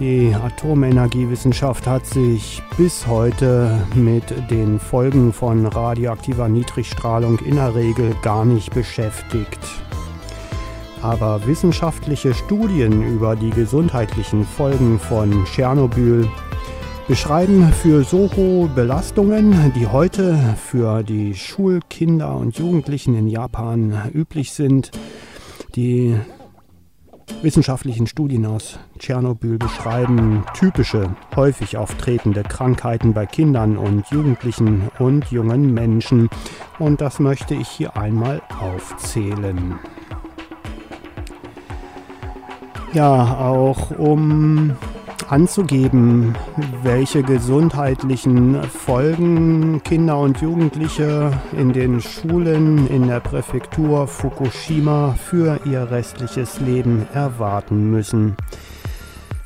Die 0.00 0.34
Atomenergiewissenschaft 0.34 1.86
hat 1.86 2.06
sich 2.06 2.62
bis 2.78 3.06
heute 3.06 3.86
mit 3.94 4.24
den 4.50 4.80
Folgen 4.80 5.34
von 5.34 5.66
radioaktiver 5.66 6.48
Niedrigstrahlung 6.48 7.40
in 7.40 7.56
der 7.56 7.74
Regel 7.74 8.14
gar 8.22 8.46
nicht 8.46 8.72
beschäftigt. 8.72 9.83
Aber 11.04 11.46
wissenschaftliche 11.46 12.32
Studien 12.32 13.02
über 13.02 13.36
die 13.36 13.50
gesundheitlichen 13.50 14.46
Folgen 14.46 14.98
von 14.98 15.44
Tschernobyl 15.44 16.26
beschreiben 17.06 17.70
für 17.74 18.04
so 18.04 18.30
hohe 18.34 18.68
Belastungen, 18.68 19.70
die 19.74 19.86
heute 19.86 20.38
für 20.56 21.02
die 21.02 21.34
Schulkinder 21.34 22.34
und 22.34 22.58
Jugendlichen 22.58 23.14
in 23.14 23.28
Japan 23.28 24.10
üblich 24.14 24.52
sind, 24.52 24.92
die 25.76 26.18
wissenschaftlichen 27.42 28.06
Studien 28.06 28.46
aus 28.46 28.78
Tschernobyl 28.98 29.58
beschreiben 29.58 30.46
typische, 30.54 31.14
häufig 31.36 31.76
auftretende 31.76 32.44
Krankheiten 32.44 33.12
bei 33.12 33.26
Kindern 33.26 33.76
und 33.76 34.08
Jugendlichen 34.08 34.90
und 34.98 35.30
jungen 35.30 35.74
Menschen. 35.74 36.30
Und 36.78 37.02
das 37.02 37.20
möchte 37.20 37.54
ich 37.54 37.68
hier 37.68 37.94
einmal 37.94 38.40
aufzählen. 38.58 39.78
Ja, 42.94 43.38
auch 43.40 43.90
um 43.98 44.76
anzugeben, 45.28 46.34
welche 46.84 47.24
gesundheitlichen 47.24 48.62
Folgen 48.62 49.82
Kinder 49.82 50.20
und 50.20 50.40
Jugendliche 50.40 51.32
in 51.58 51.72
den 51.72 52.00
Schulen 52.00 52.86
in 52.86 53.08
der 53.08 53.18
Präfektur 53.18 54.06
Fukushima 54.06 55.14
für 55.14 55.58
ihr 55.64 55.90
restliches 55.90 56.60
Leben 56.60 57.08
erwarten 57.12 57.90
müssen. 57.90 58.36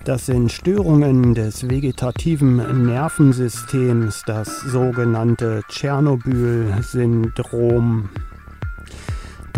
Das 0.05 0.27
sind 0.27 0.53
Störungen 0.53 1.35
des 1.35 1.71
vegetativen 1.71 2.85
Nervensystems, 2.85 4.25
das 4.27 4.61
sogenannte 4.61 5.63
Tschernobyl-Syndrom. 5.71 8.11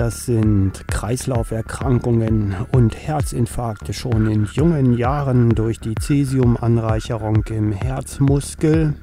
Das 0.01 0.25
sind 0.25 0.89
Kreislauferkrankungen 0.89 2.57
und 2.73 2.97
Herzinfarkte 2.97 3.93
schon 3.93 4.31
in 4.31 4.47
jungen 4.47 4.97
Jahren 4.97 5.51
durch 5.51 5.79
die 5.79 5.95
Cäsiumanreicherung 5.95 7.45
im 7.51 7.71
Herzmuskel. 7.71 8.95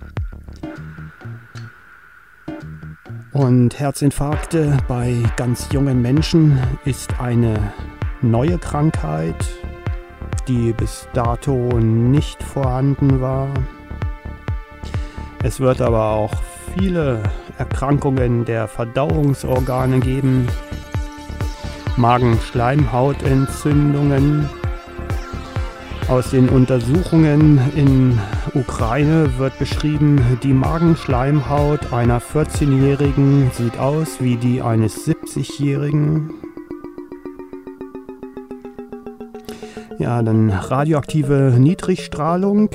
Und 3.31 3.79
Herzinfarkte 3.79 4.75
bei 4.87 5.13
ganz 5.35 5.67
jungen 5.71 6.01
Menschen 6.01 6.57
ist 6.83 7.19
eine 7.19 7.73
neue 8.23 8.57
Krankheit, 8.57 9.45
die 10.47 10.73
bis 10.73 11.07
dato 11.13 11.77
nicht 11.77 12.41
vorhanden 12.41 13.21
war. 13.21 13.49
Es 15.43 15.59
wird 15.59 15.79
aber 15.79 16.09
auch 16.09 16.33
viele 16.75 17.21
Erkrankungen 17.59 18.45
der 18.45 18.67
Verdauungsorgane 18.67 19.99
geben, 19.99 20.47
Magenschleimhautentzündungen. 21.97 24.49
Aus 26.07 26.29
den 26.29 26.47
Untersuchungen 26.47 27.59
in 27.75 28.17
Ukraine 28.53 29.37
wird 29.37 29.59
beschrieben, 29.59 30.21
die 30.41 30.53
Magenschleimhaut 30.53 31.91
einer 31.91 32.21
14-Jährigen 32.21 33.51
sieht 33.51 33.77
aus 33.77 34.21
wie 34.21 34.37
die 34.37 34.61
eines 34.61 35.05
70-Jährigen. 35.05 36.29
Ja, 39.99 40.21
dann 40.21 40.49
radioaktive 40.49 41.55
Niedrigstrahlung 41.57 42.69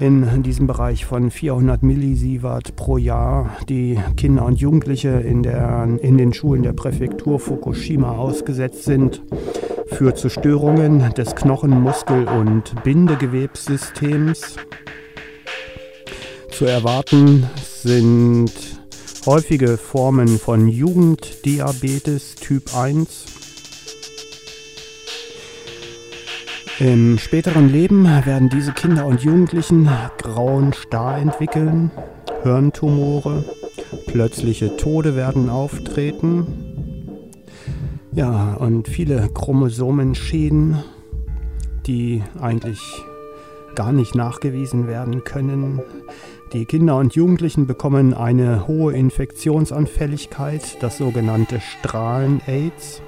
in 0.00 0.42
diesem 0.42 0.66
Bereich 0.66 1.04
von 1.04 1.30
400 1.30 1.82
Millisievert 1.82 2.74
pro 2.74 2.96
Jahr, 2.96 3.50
die 3.68 3.98
Kinder 4.16 4.46
und 4.46 4.58
Jugendliche 4.58 5.10
in, 5.10 5.42
der, 5.42 5.86
in 6.00 6.16
den 6.16 6.32
Schulen 6.32 6.62
der 6.62 6.72
Präfektur 6.72 7.38
Fukushima 7.38 8.16
ausgesetzt 8.16 8.84
sind, 8.84 9.22
führt 9.86 10.16
zu 10.16 10.30
Störungen 10.30 11.12
des 11.14 11.36
Knochen-, 11.36 11.82
Muskel- 11.82 12.26
und 12.26 12.82
Bindegewebssystems. 12.82 14.56
Zu 16.50 16.64
erwarten 16.64 17.46
sind 17.82 18.52
häufige 19.26 19.76
Formen 19.76 20.38
von 20.38 20.66
Jugenddiabetes 20.68 22.36
Typ 22.36 22.74
1 22.74 23.39
Im 26.80 27.18
späteren 27.18 27.68
Leben 27.68 28.04
werden 28.24 28.48
diese 28.48 28.72
Kinder 28.72 29.04
und 29.04 29.22
Jugendlichen 29.22 29.86
grauen 30.16 30.72
Star 30.72 31.18
entwickeln, 31.18 31.90
Hirntumore, 32.42 33.44
plötzliche 34.06 34.78
Tode 34.78 35.14
werden 35.14 35.50
auftreten. 35.50 36.46
Ja, 38.12 38.54
und 38.54 38.88
viele 38.88 39.28
Chromosomenschäden, 39.28 40.78
die 41.86 42.22
eigentlich 42.40 42.80
gar 43.74 43.92
nicht 43.92 44.14
nachgewiesen 44.14 44.88
werden 44.88 45.22
können. 45.22 45.82
Die 46.54 46.64
Kinder 46.64 46.96
und 46.96 47.14
Jugendlichen 47.14 47.66
bekommen 47.66 48.14
eine 48.14 48.66
hohe 48.66 48.94
Infektionsanfälligkeit, 48.94 50.78
das 50.80 50.96
sogenannte 50.96 51.60
Strahlen-Aids 51.60 53.02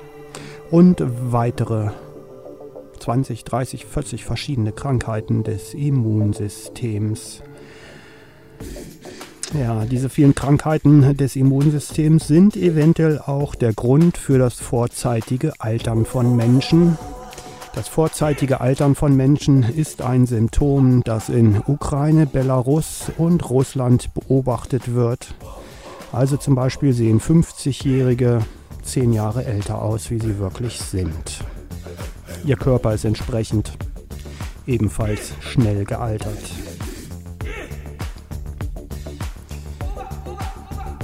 und 0.71 1.03
weitere 1.33 1.89
20, 3.03 3.45
30, 3.45 3.85
40 3.85 4.25
verschiedene 4.25 4.71
Krankheiten 4.71 5.43
des 5.43 5.75
Immunsystems. 5.75 7.43
Ja, 9.59 9.85
diese 9.85 10.09
vielen 10.09 10.37
Krankheiten 10.37 11.17
des 11.17 11.35
Immunsystems 11.35 12.29
sind 12.29 12.57
eventuell 12.57 13.19
auch 13.19 13.57
der 13.57 13.73
Grund 13.73 14.17
für 14.17 14.39
das 14.39 14.55
vorzeitige 14.55 15.53
Altern 15.59 16.07
von 16.07 16.37
Menschen. 16.37 16.97
Das 17.75 17.89
vorzeitige 17.89 18.61
Altern 18.61 18.95
von 18.95 19.17
Menschen 19.17 19.65
ist 19.65 20.01
ein 20.01 20.27
Symptom, 20.27 21.03
das 21.03 21.29
in 21.29 21.61
Ukraine, 21.67 22.27
Belarus 22.27 23.11
und 23.19 23.51
Russland 23.51 24.15
beobachtet 24.15 24.95
wird. 24.95 25.35
Also 26.13 26.37
zum 26.37 26.55
Beispiel 26.55 26.93
sehen 26.93 27.21
50-Jährige 27.21 28.43
zehn 28.85 29.13
Jahre 29.13 29.45
älter 29.45 29.83
aus, 29.83 30.11
wie 30.11 30.21
sie 30.21 30.39
wirklich 30.39 30.79
sind. 30.79 31.43
Ihr 32.45 32.57
Körper 32.57 32.95
ist 32.95 33.05
entsprechend 33.05 33.73
ebenfalls 34.67 35.33
schnell 35.41 35.85
gealtert. 35.85 36.39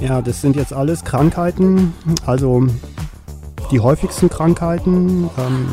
Ja, 0.01 0.21
das 0.21 0.41
sind 0.41 0.55
jetzt 0.55 0.71
alles 0.71 1.03
Krankheiten, 1.03 1.93
also 2.25 2.67
die 3.71 3.81
häufigsten 3.81 4.29
Krankheiten. 4.29 5.29
Ähm, 5.37 5.67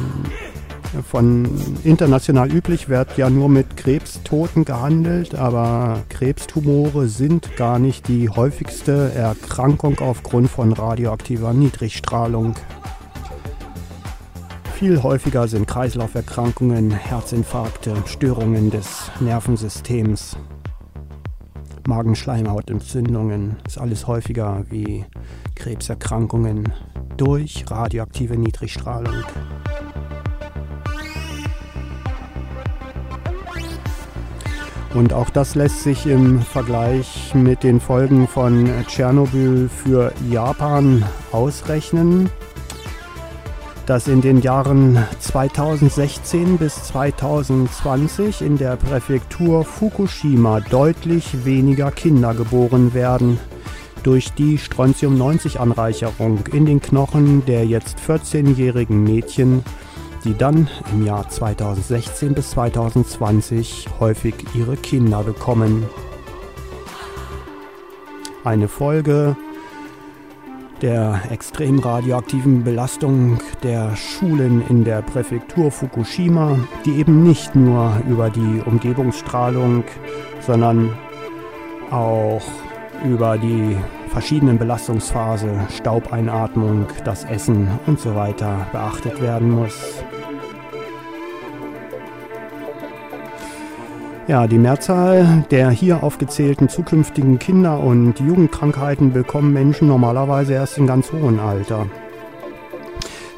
von 1.08 1.48
international 1.84 2.50
üblich 2.50 2.88
wird 2.88 3.16
ja 3.18 3.28
nur 3.28 3.48
mit 3.48 3.76
Krebstoten 3.76 4.64
gehandelt, 4.64 5.34
aber 5.34 6.02
Krebstumore 6.08 7.06
sind 7.08 7.56
gar 7.56 7.78
nicht 7.78 8.08
die 8.08 8.28
häufigste 8.30 9.12
Erkrankung 9.14 9.98
aufgrund 10.00 10.50
von 10.50 10.72
radioaktiver 10.72 11.52
Niedrigstrahlung. 11.52 12.54
Viel 14.78 15.02
häufiger 15.02 15.48
sind 15.48 15.66
Kreislauferkrankungen, 15.66 16.90
Herzinfarkte, 16.90 17.94
Störungen 18.04 18.70
des 18.70 19.10
Nervensystems. 19.20 20.36
Magenschleimhautentzündungen, 21.88 23.56
ist 23.66 23.78
alles 23.78 24.06
häufiger 24.06 24.66
wie 24.68 25.06
Krebserkrankungen 25.54 26.74
durch 27.16 27.64
radioaktive 27.70 28.36
Niedrigstrahlung. 28.36 29.24
Und 34.92 35.14
auch 35.14 35.30
das 35.30 35.54
lässt 35.54 35.84
sich 35.84 36.04
im 36.04 36.42
Vergleich 36.42 37.34
mit 37.34 37.62
den 37.62 37.80
Folgen 37.80 38.28
von 38.28 38.68
Tschernobyl 38.86 39.70
für 39.70 40.12
Japan 40.28 41.02
ausrechnen, 41.32 42.28
dass 43.86 44.08
in 44.08 44.20
den 44.20 44.42
Jahren 44.42 44.98
2016 45.20 46.58
bis 46.58 46.82
2020 46.84 48.42
in 48.42 48.58
der 48.58 48.76
Präfektur 48.76 49.64
Fukushima 49.64 50.60
deutlich 50.60 51.44
weniger 51.44 51.92
Kinder 51.92 52.34
geboren 52.34 52.92
werden 52.94 53.38
durch 54.02 54.32
die 54.32 54.58
Strontium-90-Anreicherung 54.58 56.46
in 56.52 56.66
den 56.66 56.82
Knochen 56.82 57.44
der 57.46 57.64
jetzt 57.64 57.98
14-jährigen 57.98 59.02
Mädchen 59.02 59.62
die 60.26 60.36
dann 60.36 60.68
im 60.92 61.06
Jahr 61.06 61.28
2016 61.28 62.34
bis 62.34 62.50
2020 62.50 63.86
häufig 64.00 64.34
ihre 64.54 64.76
Kinder 64.76 65.22
bekommen. 65.22 65.86
Eine 68.42 68.66
Folge 68.66 69.36
der 70.82 71.20
extrem 71.30 71.78
radioaktiven 71.78 72.64
Belastung 72.64 73.38
der 73.62 73.96
Schulen 73.96 74.62
in 74.68 74.84
der 74.84 75.02
Präfektur 75.02 75.70
Fukushima, 75.70 76.58
die 76.84 76.98
eben 76.98 77.22
nicht 77.22 77.54
nur 77.54 78.00
über 78.08 78.30
die 78.30 78.62
Umgebungsstrahlung, 78.64 79.84
sondern 80.40 80.92
auch 81.90 82.42
über 83.04 83.38
die 83.38 83.76
verschiedenen 84.08 84.58
Belastungsphasen, 84.58 85.68
Staubeinatmung, 85.70 86.86
das 87.04 87.24
Essen 87.24 87.68
und 87.86 88.00
so 88.00 88.14
weiter 88.14 88.66
beachtet 88.72 89.20
werden 89.20 89.50
muss. 89.50 90.02
Ja, 94.28 94.48
die 94.48 94.58
Mehrzahl 94.58 95.44
der 95.52 95.70
hier 95.70 96.02
aufgezählten 96.02 96.68
zukünftigen 96.68 97.38
Kinder- 97.38 97.78
und 97.78 98.18
Jugendkrankheiten 98.18 99.12
bekommen 99.12 99.52
Menschen 99.52 99.86
normalerweise 99.86 100.54
erst 100.54 100.78
in 100.78 100.88
ganz 100.88 101.12
hohem 101.12 101.38
Alter. 101.38 101.86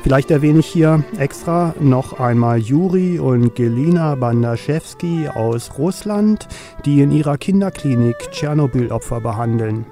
Vielleicht 0.02 0.30
erwähne 0.30 0.60
ich 0.60 0.66
hier 0.66 1.04
extra 1.18 1.74
noch 1.78 2.18
einmal 2.18 2.58
Juri 2.58 3.18
und 3.18 3.54
Gelina 3.54 4.14
Bandaschewski 4.14 5.28
aus 5.28 5.72
Russland, 5.76 6.48
die 6.86 7.02
in 7.02 7.10
ihrer 7.10 7.36
Kinderklinik 7.36 8.16
Tschernobyl-Opfer 8.30 9.20
behandeln. 9.20 9.84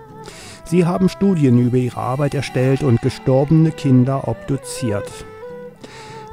Sie 0.64 0.86
haben 0.86 1.10
Studien 1.10 1.58
über 1.58 1.76
ihre 1.76 2.00
Arbeit 2.00 2.32
erstellt 2.32 2.82
und 2.82 3.02
gestorbene 3.02 3.70
Kinder 3.70 4.26
obduziert. 4.26 5.12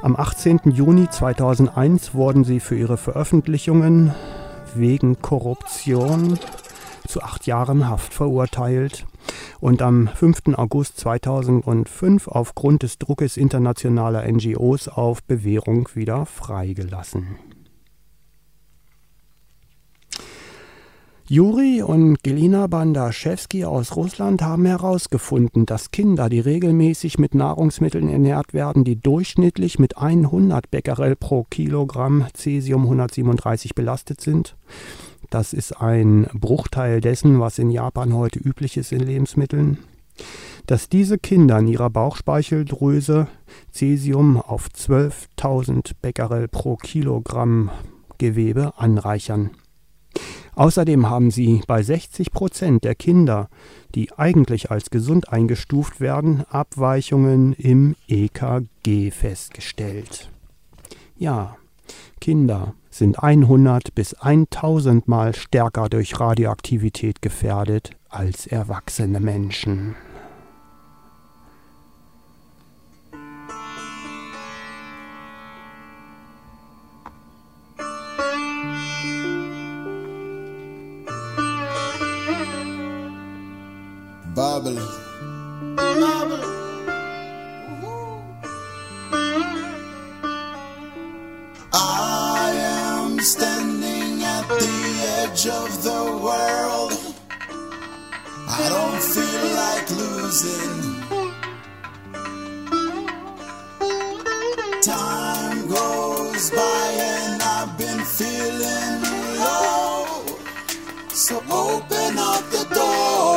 Am 0.00 0.16
18. 0.16 0.60
Juni 0.72 1.08
2001 1.10 2.14
wurden 2.14 2.44
sie 2.44 2.60
für 2.60 2.76
ihre 2.76 2.96
Veröffentlichungen 2.96 4.14
wegen 4.78 5.20
Korruption 5.20 6.38
zu 7.06 7.22
acht 7.22 7.46
Jahren 7.46 7.88
Haft 7.88 8.14
verurteilt 8.14 9.06
und 9.60 9.82
am 9.82 10.08
5. 10.08 10.56
August 10.56 10.98
2005 10.98 12.28
aufgrund 12.28 12.82
des 12.82 12.98
Druckes 12.98 13.36
internationaler 13.36 14.30
NGOs 14.30 14.88
auf 14.88 15.22
Bewährung 15.22 15.88
wieder 15.94 16.26
freigelassen. 16.26 17.36
Juri 21.26 21.80
und 21.80 22.22
Gelina 22.22 22.66
Bandaschewski 22.66 23.64
aus 23.64 23.96
Russland 23.96 24.42
haben 24.42 24.66
herausgefunden, 24.66 25.64
dass 25.64 25.90
Kinder, 25.90 26.28
die 26.28 26.40
regelmäßig 26.40 27.18
mit 27.18 27.34
Nahrungsmitteln 27.34 28.10
ernährt 28.10 28.52
werden, 28.52 28.84
die 28.84 29.00
durchschnittlich 29.00 29.78
mit 29.78 29.96
100 29.96 30.70
Becquerel 30.70 31.16
pro 31.16 31.44
Kilogramm 31.44 32.26
Cesium 32.36 32.82
137 32.82 33.74
belastet 33.74 34.20
sind, 34.20 34.54
das 35.30 35.54
ist 35.54 35.80
ein 35.80 36.26
Bruchteil 36.34 37.00
dessen, 37.00 37.40
was 37.40 37.58
in 37.58 37.70
Japan 37.70 38.12
heute 38.12 38.38
üblich 38.38 38.76
ist 38.76 38.92
in 38.92 39.00
Lebensmitteln, 39.00 39.78
dass 40.66 40.90
diese 40.90 41.16
Kinder 41.16 41.58
in 41.58 41.68
ihrer 41.68 41.88
Bauchspeicheldrüse 41.88 43.28
Cesium 43.72 44.36
auf 44.36 44.68
12.000 44.68 45.92
Becquerel 46.02 46.48
pro 46.48 46.76
Kilogramm 46.76 47.70
Gewebe 48.18 48.74
anreichern. 48.76 49.52
Außerdem 50.56 51.10
haben 51.10 51.30
sie 51.30 51.62
bei 51.66 51.82
60 51.82 52.30
Prozent 52.30 52.84
der 52.84 52.94
Kinder, 52.94 53.48
die 53.94 54.12
eigentlich 54.12 54.70
als 54.70 54.90
gesund 54.90 55.28
eingestuft 55.28 56.00
werden, 56.00 56.44
Abweichungen 56.48 57.54
im 57.54 57.96
EKG 58.08 59.10
festgestellt. 59.10 60.30
Ja, 61.16 61.56
Kinder 62.20 62.74
sind 62.90 63.22
100 63.22 63.94
bis 63.94 64.14
1000 64.14 65.08
Mal 65.08 65.34
stärker 65.34 65.88
durch 65.88 66.18
Radioaktivität 66.18 67.20
gefährdet 67.20 67.90
als 68.08 68.46
erwachsene 68.46 69.20
Menschen. 69.20 69.96
Babel. 84.34 84.78
I 91.72 92.52
am 92.58 93.20
standing 93.20 94.24
at 94.24 94.48
the 94.48 94.78
edge 95.20 95.46
of 95.46 95.82
the 95.84 96.02
world. 96.24 96.92
I 98.48 98.68
don't 98.74 99.02
feel 99.14 99.44
like 99.62 99.88
losing. 100.02 100.74
Time 104.82 105.68
goes 105.68 106.50
by 106.50 106.86
and 106.98 107.40
I've 107.40 107.78
been 107.78 108.04
feeling 108.04 109.00
low. 109.38 110.26
So 111.12 111.36
open 111.48 112.18
up 112.18 112.42
the 112.50 112.66
door 112.74 113.33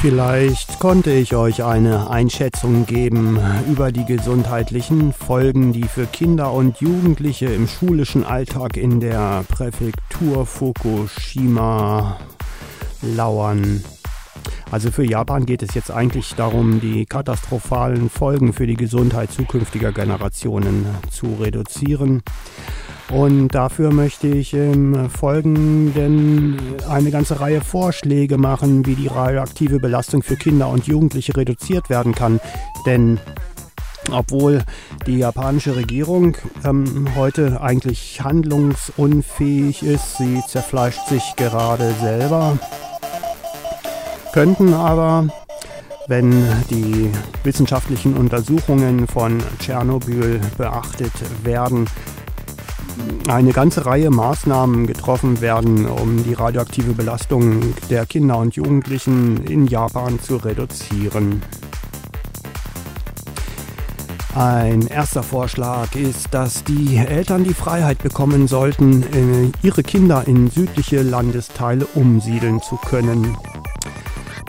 Vielleicht 0.00 0.78
konnte 0.78 1.10
ich 1.10 1.34
euch 1.34 1.64
eine 1.64 2.08
Einschätzung 2.08 2.86
geben 2.86 3.38
über 3.68 3.90
die 3.90 4.04
gesundheitlichen 4.04 5.12
Folgen, 5.12 5.72
die 5.72 5.82
für 5.82 6.06
Kinder 6.06 6.52
und 6.52 6.80
Jugendliche 6.80 7.46
im 7.46 7.66
schulischen 7.66 8.24
Alltag 8.24 8.76
in 8.76 9.00
der 9.00 9.44
Präfektur 9.48 10.46
Fukushima 10.46 12.16
lauern. 13.02 13.82
Also 14.70 14.90
für 14.90 15.04
Japan 15.04 15.46
geht 15.46 15.62
es 15.62 15.74
jetzt 15.74 15.90
eigentlich 15.90 16.34
darum, 16.34 16.80
die 16.80 17.06
katastrophalen 17.06 18.10
Folgen 18.10 18.52
für 18.52 18.66
die 18.66 18.76
Gesundheit 18.76 19.32
zukünftiger 19.32 19.92
Generationen 19.92 20.86
zu 21.10 21.36
reduzieren. 21.40 22.22
Und 23.10 23.48
dafür 23.48 23.90
möchte 23.90 24.28
ich 24.28 24.52
im 24.52 25.08
Folgenden 25.08 26.58
eine 26.90 27.10
ganze 27.10 27.40
Reihe 27.40 27.62
Vorschläge 27.62 28.36
machen, 28.36 28.84
wie 28.84 28.94
die 28.94 29.06
radioaktive 29.06 29.80
Belastung 29.80 30.22
für 30.22 30.36
Kinder 30.36 30.68
und 30.68 30.86
Jugendliche 30.86 31.34
reduziert 31.34 31.88
werden 31.88 32.14
kann. 32.14 32.38
Denn 32.84 33.18
obwohl 34.12 34.62
die 35.06 35.18
japanische 35.18 35.76
Regierung 35.76 36.36
ähm, 36.64 37.08
heute 37.16 37.60
eigentlich 37.60 38.20
handlungsunfähig 38.22 39.82
ist, 39.82 40.18
sie 40.18 40.42
zerfleischt 40.46 41.06
sich 41.08 41.34
gerade 41.36 41.92
selber, 42.00 42.58
könnten 44.38 44.72
aber 44.72 45.26
wenn 46.06 46.30
die 46.70 47.10
wissenschaftlichen 47.42 48.16
Untersuchungen 48.16 49.08
von 49.08 49.42
Tschernobyl 49.58 50.40
beachtet 50.56 51.10
werden, 51.42 51.86
eine 53.26 53.50
ganze 53.50 53.84
Reihe 53.84 54.10
Maßnahmen 54.10 54.86
getroffen 54.86 55.40
werden, 55.40 55.86
um 55.86 56.22
die 56.22 56.34
radioaktive 56.34 56.92
Belastung 56.92 57.74
der 57.90 58.06
Kinder 58.06 58.38
und 58.38 58.54
Jugendlichen 58.54 59.42
in 59.42 59.66
Japan 59.66 60.20
zu 60.20 60.36
reduzieren. 60.36 61.42
Ein 64.36 64.86
erster 64.86 65.24
Vorschlag 65.24 65.96
ist, 65.96 66.32
dass 66.32 66.62
die 66.62 66.96
Eltern 66.96 67.42
die 67.42 67.54
Freiheit 67.54 68.00
bekommen 68.04 68.46
sollten, 68.46 69.02
äh, 69.02 69.66
ihre 69.66 69.82
Kinder 69.82 70.28
in 70.28 70.48
südliche 70.48 71.02
Landesteile 71.02 71.86
umsiedeln 71.96 72.62
zu 72.62 72.76
können. 72.76 73.36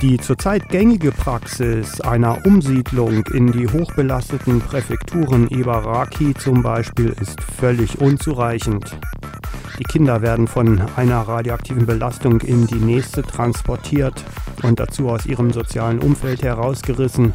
Die 0.02 0.18
zurzeit 0.18 0.70
gängige 0.70 1.12
Praxis 1.12 2.00
einer 2.00 2.46
Umsiedlung 2.46 3.26
in 3.34 3.52
die 3.52 3.68
hochbelasteten 3.68 4.62
Präfekturen 4.62 5.50
Ibaraki 5.50 6.34
zum 6.36 6.64
Beispiel 6.64 7.14
ist 7.20 7.42
völlig 7.42 8.00
unzureichend. 8.00 8.98
Die 9.78 9.84
Kinder 9.84 10.22
werden 10.22 10.48
von 10.48 10.82
einer 10.96 11.20
radioaktiven 11.20 11.86
Belastung 11.86 12.40
in 12.40 12.66
die 12.66 12.76
nächste 12.76 13.24
transportiert 13.24 14.24
und 14.64 14.80
dazu 14.80 15.10
aus 15.10 15.26
ihrem 15.26 15.52
sozialen 15.52 16.00
Umfeld 16.00 16.44
herausgerissen. 16.44 17.34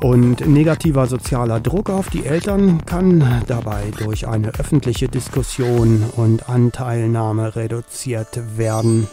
Und 0.00 0.46
negativer 0.46 1.06
sozialer 1.06 1.60
Druck 1.60 1.90
auf 1.90 2.08
die 2.08 2.24
Eltern 2.24 2.86
kann 2.86 3.42
dabei 3.46 3.84
durch 3.98 4.26
eine 4.26 4.48
öffentliche 4.54 5.08
Diskussion 5.08 6.04
und 6.16 6.48
Anteilnahme 6.48 7.54
reduziert 7.54 8.40
werden. 8.56 9.06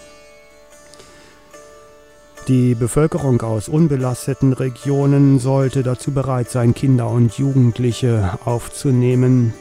Die 2.50 2.74
Bevölkerung 2.74 3.40
aus 3.44 3.70
unbelasteten 3.70 4.54
Regionen 4.54 5.38
sollte 5.38 5.84
dazu 5.84 6.12
bereit 6.12 6.50
sein, 6.50 6.74
Kinder 6.74 7.08
und 7.08 7.38
Jugendliche 7.38 8.40
aufzunehmen. 8.44 9.54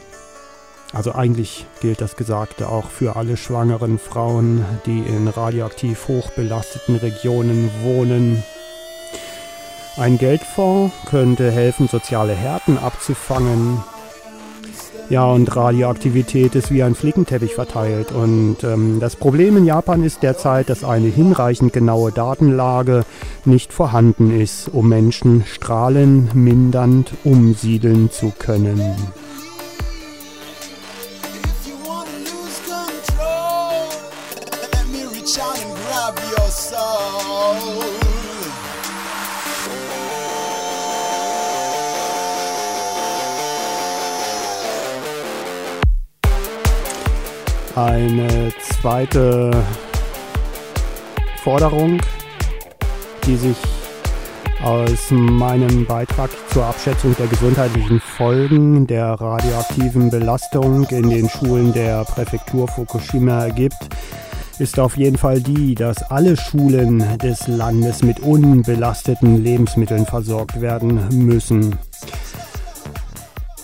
Also 0.91 1.13
eigentlich 1.13 1.67
gilt 1.81 2.01
das 2.01 2.15
Gesagte 2.15 2.67
auch 2.67 2.89
für 2.89 3.15
alle 3.15 3.37
schwangeren 3.37 3.99
Frauen, 3.99 4.65
die 4.87 5.01
in 5.01 5.27
radioaktiv 5.27 6.07
hochbelasteten 6.07 6.95
Regionen 6.95 7.69
wohnen. 7.83 8.43
Ein 9.95 10.17
Geldfonds 10.17 10.91
könnte 11.05 11.51
helfen, 11.51 11.87
soziale 11.87 12.33
Härten 12.33 12.79
abzufangen. 12.79 13.83
Ja, 15.09 15.25
und 15.25 15.55
Radioaktivität 15.55 16.53
ist 16.53 16.69
wie 16.69 16.83
ein 16.83 16.93
Flickenteppich 16.93 17.55
verteilt. 17.55 18.11
Und 18.11 18.57
ähm, 18.63 18.99
das 18.99 19.15
Problem 19.15 19.57
in 19.57 19.65
Japan 19.65 20.03
ist 20.03 20.21
derzeit, 20.21 20.69
dass 20.69 20.83
eine 20.83 21.07
hinreichend 21.07 21.73
genaue 21.73 22.11
Datenlage 22.11 23.03
nicht 23.43 23.73
vorhanden 23.73 24.39
ist, 24.39 24.69
um 24.71 24.87
Menschen 24.87 25.45
strahlenmindernd 25.47 27.11
umsiedeln 27.23 28.11
zu 28.11 28.31
können. 28.37 28.79
Eine 47.89 48.53
zweite 48.59 49.49
Forderung, 51.43 51.99
die 53.25 53.35
sich 53.35 53.57
aus 54.63 55.09
meinem 55.09 55.87
Beitrag 55.87 56.29
zur 56.49 56.65
Abschätzung 56.65 57.15
der 57.17 57.25
gesundheitlichen 57.25 57.99
Folgen 57.99 58.85
der 58.85 59.13
radioaktiven 59.19 60.11
Belastung 60.11 60.85
in 60.89 61.09
den 61.09 61.29
Schulen 61.29 61.73
der 61.73 62.03
Präfektur 62.03 62.67
Fukushima 62.67 63.45
ergibt, 63.45 63.89
ist 64.59 64.79
auf 64.79 64.95
jeden 64.95 65.17
Fall 65.17 65.41
die, 65.41 65.73
dass 65.73 66.03
alle 66.11 66.37
Schulen 66.37 67.17
des 67.17 67.47
Landes 67.47 68.03
mit 68.03 68.19
unbelasteten 68.19 69.43
Lebensmitteln 69.43 70.05
versorgt 70.05 70.61
werden 70.61 71.07
müssen. 71.11 71.75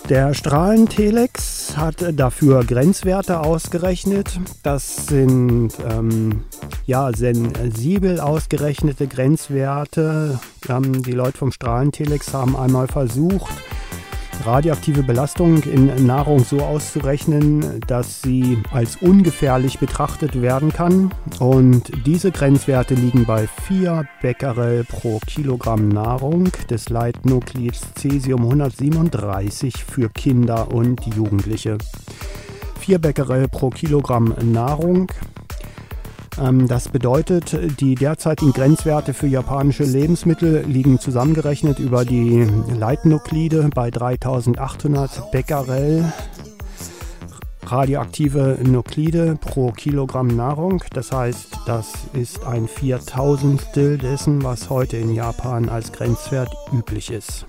Der 0.08 0.34
Strahlentelex 0.34 1.76
hat 1.76 1.96
dafür 2.16 2.64
Grenzwerte 2.64 3.40
ausgerechnet. 3.40 4.38
Das 4.62 5.06
sind 5.06 5.70
ähm, 5.90 6.44
ja 6.86 7.10
sensibel 7.12 8.20
ausgerechnete 8.20 9.08
Grenzwerte. 9.08 10.38
Ähm, 10.68 11.02
die 11.02 11.10
Leute 11.10 11.36
vom 11.38 11.50
Strahlentelex 11.50 12.32
haben 12.32 12.54
einmal 12.54 12.86
versucht, 12.86 13.50
radioaktive 14.44 15.02
Belastung 15.02 15.62
in 15.62 16.06
Nahrung 16.06 16.44
so 16.44 16.60
auszurechnen, 16.60 17.80
dass 17.86 18.20
sie 18.22 18.58
als 18.72 18.96
ungefährlich 18.96 19.78
betrachtet 19.78 20.42
werden 20.42 20.72
kann. 20.72 21.12
Und 21.38 21.90
diese 22.04 22.32
Grenzwerte 22.32 22.94
liegen 22.94 23.24
bei 23.24 23.48
4 23.66 24.06
Becquerel 24.20 24.84
pro 24.84 25.20
Kilogramm 25.26 25.88
Nahrung 25.88 26.50
des 26.68 26.88
Leitnuklids 26.88 27.80
Cesium 27.94 28.42
137 28.42 29.84
für 29.84 30.08
Kinder 30.10 30.72
und 30.72 31.06
Jugendliche. 31.14 31.78
4 32.80 32.98
Becquerel 32.98 33.48
pro 33.48 33.70
Kilogramm 33.70 34.34
Nahrung 34.42 35.08
das 36.38 36.88
bedeutet, 36.88 37.80
die 37.80 37.94
derzeitigen 37.94 38.52
Grenzwerte 38.52 39.14
für 39.14 39.26
japanische 39.26 39.84
Lebensmittel 39.84 40.64
liegen 40.66 40.98
zusammengerechnet 40.98 41.78
über 41.78 42.04
die 42.04 42.46
Leitnuklide 42.78 43.70
bei 43.74 43.90
3800 43.90 45.30
Becquerel 45.30 46.12
radioaktive 47.70 48.58
Nuklide 48.62 49.38
pro 49.40 49.72
Kilogramm 49.72 50.28
Nahrung. 50.28 50.82
Das 50.92 51.12
heißt, 51.12 51.58
das 51.66 51.92
ist 52.12 52.44
ein 52.44 52.68
Viertausendstel 52.68 53.98
dessen, 53.98 54.42
was 54.44 54.70
heute 54.70 54.96
in 54.98 55.14
Japan 55.14 55.68
als 55.68 55.92
Grenzwert 55.92 56.50
üblich 56.72 57.10
ist. 57.10 57.46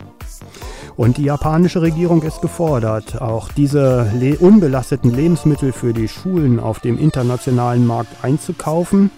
Und 0.98 1.18
die 1.18 1.26
japanische 1.26 1.84
Regierung 1.84 2.24
ist 2.24 2.41
gefordert, 2.41 3.22
auch 3.22 3.52
diese 3.52 4.12
le 4.16 4.36
unbelasteten 4.36 5.14
Lebensmittel 5.14 5.72
für 5.72 5.93
die 5.93 6.08
Schulen 6.08 6.60
auf 6.60 6.80
dem 6.80 6.98
internationalen 6.98 7.86
Markt 7.86 8.24
einzukaufen 8.24 9.12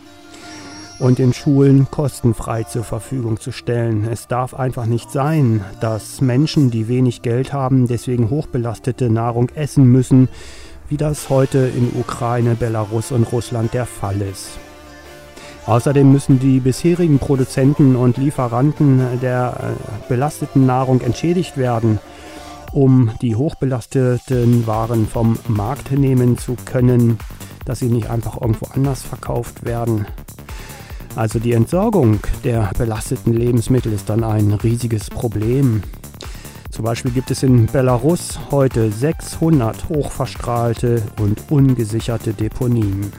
und 0.99 1.19
den 1.19 1.31
Schulen 1.31 1.87
kostenfrei 1.89 2.63
zur 2.63 2.83
Verfügung 2.83 3.39
zu 3.39 3.53
stellen. 3.53 4.05
Es 4.11 4.27
darf 4.27 4.53
einfach 4.53 4.87
nicht 4.87 5.09
sein, 5.09 5.63
dass 5.79 6.19
Menschen, 6.19 6.69
die 6.69 6.89
wenig 6.89 7.21
Geld 7.21 7.53
haben, 7.53 7.87
deswegen 7.87 8.29
hochbelastete 8.29 9.09
Nahrung 9.09 9.47
essen 9.55 9.85
müssen, 9.85 10.27
wie 10.89 10.97
das 10.97 11.29
heute 11.29 11.59
in 11.59 11.97
Ukraine, 11.97 12.55
Belarus 12.55 13.13
und 13.13 13.31
Russland 13.31 13.73
der 13.73 13.85
Fall 13.85 14.21
ist. 14.21 14.59
Außerdem 15.65 16.11
müssen 16.11 16.39
die 16.39 16.59
bisherigen 16.59 17.19
Produzenten 17.19 17.95
und 17.95 18.17
Lieferanten 18.17 19.19
der 19.21 19.53
äh, 19.59 20.07
belasteten 20.07 20.65
Nahrung 20.65 21.01
entschädigt 21.01 21.57
werden, 21.57 21.99
um 22.71 23.11
die 23.21 23.35
hochbelasteten 23.35 24.65
Waren 24.65 25.07
vom 25.07 25.37
Markt 25.47 25.91
nehmen 25.91 26.37
zu 26.37 26.55
können, 26.65 27.19
dass 27.65 27.79
sie 27.79 27.89
nicht 27.89 28.09
einfach 28.09 28.41
irgendwo 28.41 28.67
anders 28.73 29.03
verkauft 29.03 29.63
werden. 29.63 30.07
Also 31.15 31.39
die 31.39 31.53
Entsorgung 31.53 32.19
der 32.43 32.71
belasteten 32.77 33.33
Lebensmittel 33.33 33.93
ist 33.93 34.09
dann 34.09 34.23
ein 34.23 34.53
riesiges 34.53 35.09
Problem. 35.09 35.83
Zum 36.71 36.85
Beispiel 36.85 37.11
gibt 37.11 37.29
es 37.31 37.43
in 37.43 37.65
Belarus 37.65 38.39
heute 38.51 38.91
600 38.91 39.89
hochverstrahlte 39.89 41.01
und 41.19 41.41
ungesicherte 41.49 42.33
Deponien. 42.33 43.11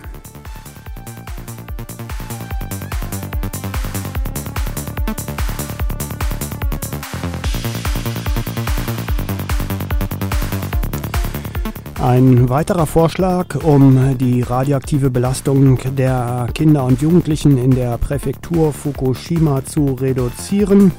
Ein 12.03 12.49
weiterer 12.49 12.87
Vorschlag, 12.87 13.63
um 13.63 14.17
die 14.17 14.41
radioaktive 14.41 15.11
Belastung 15.11 15.79
der 15.99 16.49
Kinder 16.55 16.85
und 16.85 17.03
Jugendlichen 17.03 17.59
in 17.59 17.73
der 17.73 17.99
Präfektur 17.99 18.73
Fukushima 18.73 19.63
zu 19.67 19.97
reduzieren, 20.01 20.93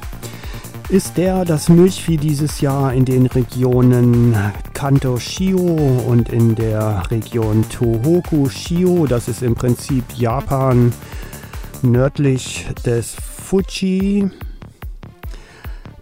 ist 0.88 1.16
der, 1.16 1.44
dass 1.44 1.68
Milchvieh 1.68 2.18
dieses 2.18 2.60
Jahr 2.60 2.92
in 2.92 3.04
den 3.04 3.26
Regionen 3.26 4.36
Kanto 4.74 5.18
Shio 5.18 5.56
und 6.06 6.28
in 6.28 6.54
der 6.54 7.02
Region 7.10 7.64
Tohoku 7.68 8.48
Shio, 8.48 9.06
das 9.06 9.26
ist 9.26 9.42
im 9.42 9.56
Prinzip 9.56 10.04
Japan 10.14 10.92
nördlich 11.82 12.68
des 12.86 13.16
Fuji, 13.16 14.30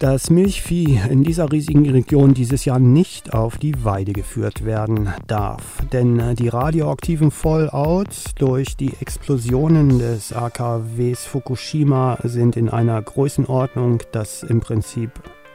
dass 0.00 0.30
Milchvieh 0.30 0.98
in 1.10 1.22
dieser 1.24 1.52
riesigen 1.52 1.88
Region 1.90 2.32
dieses 2.32 2.64
Jahr 2.64 2.78
nicht 2.78 3.34
auf 3.34 3.58
die 3.58 3.84
Weide 3.84 4.14
geführt 4.14 4.64
werden 4.64 5.12
darf. 5.26 5.62
Denn 5.92 6.34
die 6.36 6.48
radioaktiven 6.48 7.30
Fallouts 7.30 8.34
durch 8.34 8.78
die 8.78 8.94
Explosionen 9.00 9.98
des 9.98 10.32
AKWs 10.32 11.26
Fukushima 11.26 12.18
sind 12.24 12.56
in 12.56 12.70
einer 12.70 13.00
Größenordnung, 13.02 14.02
dass 14.10 14.42
im 14.42 14.60
Prinzip 14.60 15.10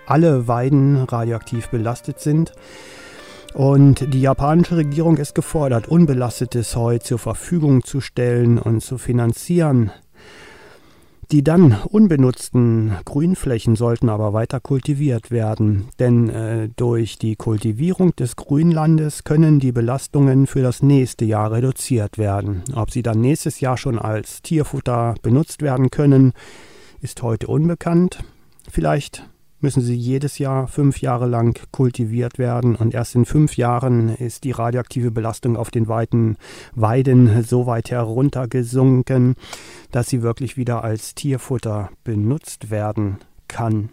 alle 0.05 0.47
Weiden 0.47 0.97
radioaktiv 0.97 1.69
belastet 1.69 2.19
sind. 2.19 2.53
Und 3.55 4.13
die 4.13 4.21
japanische 4.21 4.77
Regierung 4.77 5.17
ist 5.17 5.33
gefordert, 5.33 5.87
unbelastetes 5.87 6.75
Heu 6.75 6.99
zur 6.99 7.17
Verfügung 7.17 7.83
zu 7.83 7.99
stellen 7.99 8.59
und 8.59 8.81
zu 8.81 8.99
finanzieren. 8.99 9.91
Die 11.31 11.43
dann 11.43 11.75
unbenutzten 11.89 12.97
Grünflächen 13.03 13.75
sollten 13.75 14.09
aber 14.09 14.33
weiter 14.33 14.59
kultiviert 14.59 15.31
werden, 15.31 15.89
denn 15.97 16.29
äh, 16.29 16.69
durch 16.75 17.17
die 17.17 17.35
Kultivierung 17.35 18.15
des 18.15 18.35
Grünlandes 18.35 19.23
können 19.23 19.59
die 19.59 19.71
Belastungen 19.71 20.45
für 20.45 20.61
das 20.61 20.83
nächste 20.83 21.25
Jahr 21.25 21.51
reduziert 21.51 22.19
werden. 22.19 22.63
Ob 22.75 22.91
sie 22.91 23.01
dann 23.01 23.21
nächstes 23.21 23.59
Jahr 23.59 23.77
schon 23.77 23.97
als 23.97 24.43
Tierfutter 24.43 25.15
benutzt 25.23 25.63
werden 25.63 25.89
können, 25.89 26.33
ist 27.01 27.23
heute 27.23 27.47
unbekannt. 27.47 28.23
Vielleicht 28.69 29.27
müssen 29.65 29.81
sie 29.81 29.95
jedes 29.95 30.37
Jahr 30.37 30.67
fünf 30.67 31.01
Jahre 31.01 31.25
lang 31.25 31.59
kultiviert 31.71 32.37
werden 32.37 32.75
und 32.75 32.93
erst 32.93 33.15
in 33.15 33.25
fünf 33.25 33.57
Jahren 33.57 34.09
ist 34.09 34.43
die 34.43 34.51
radioaktive 34.51 35.09
Belastung 35.09 35.57
auf 35.57 35.71
den 35.71 35.87
weiten 35.87 36.37
Weiden 36.75 37.43
so 37.43 37.65
weit 37.65 37.89
heruntergesunken, 37.89 39.33
dass 39.89 40.07
sie 40.07 40.21
wirklich 40.21 40.55
wieder 40.55 40.83
als 40.83 41.15
Tierfutter 41.15 41.89
benutzt 42.03 42.69
werden 42.69 43.17
kann. 43.47 43.89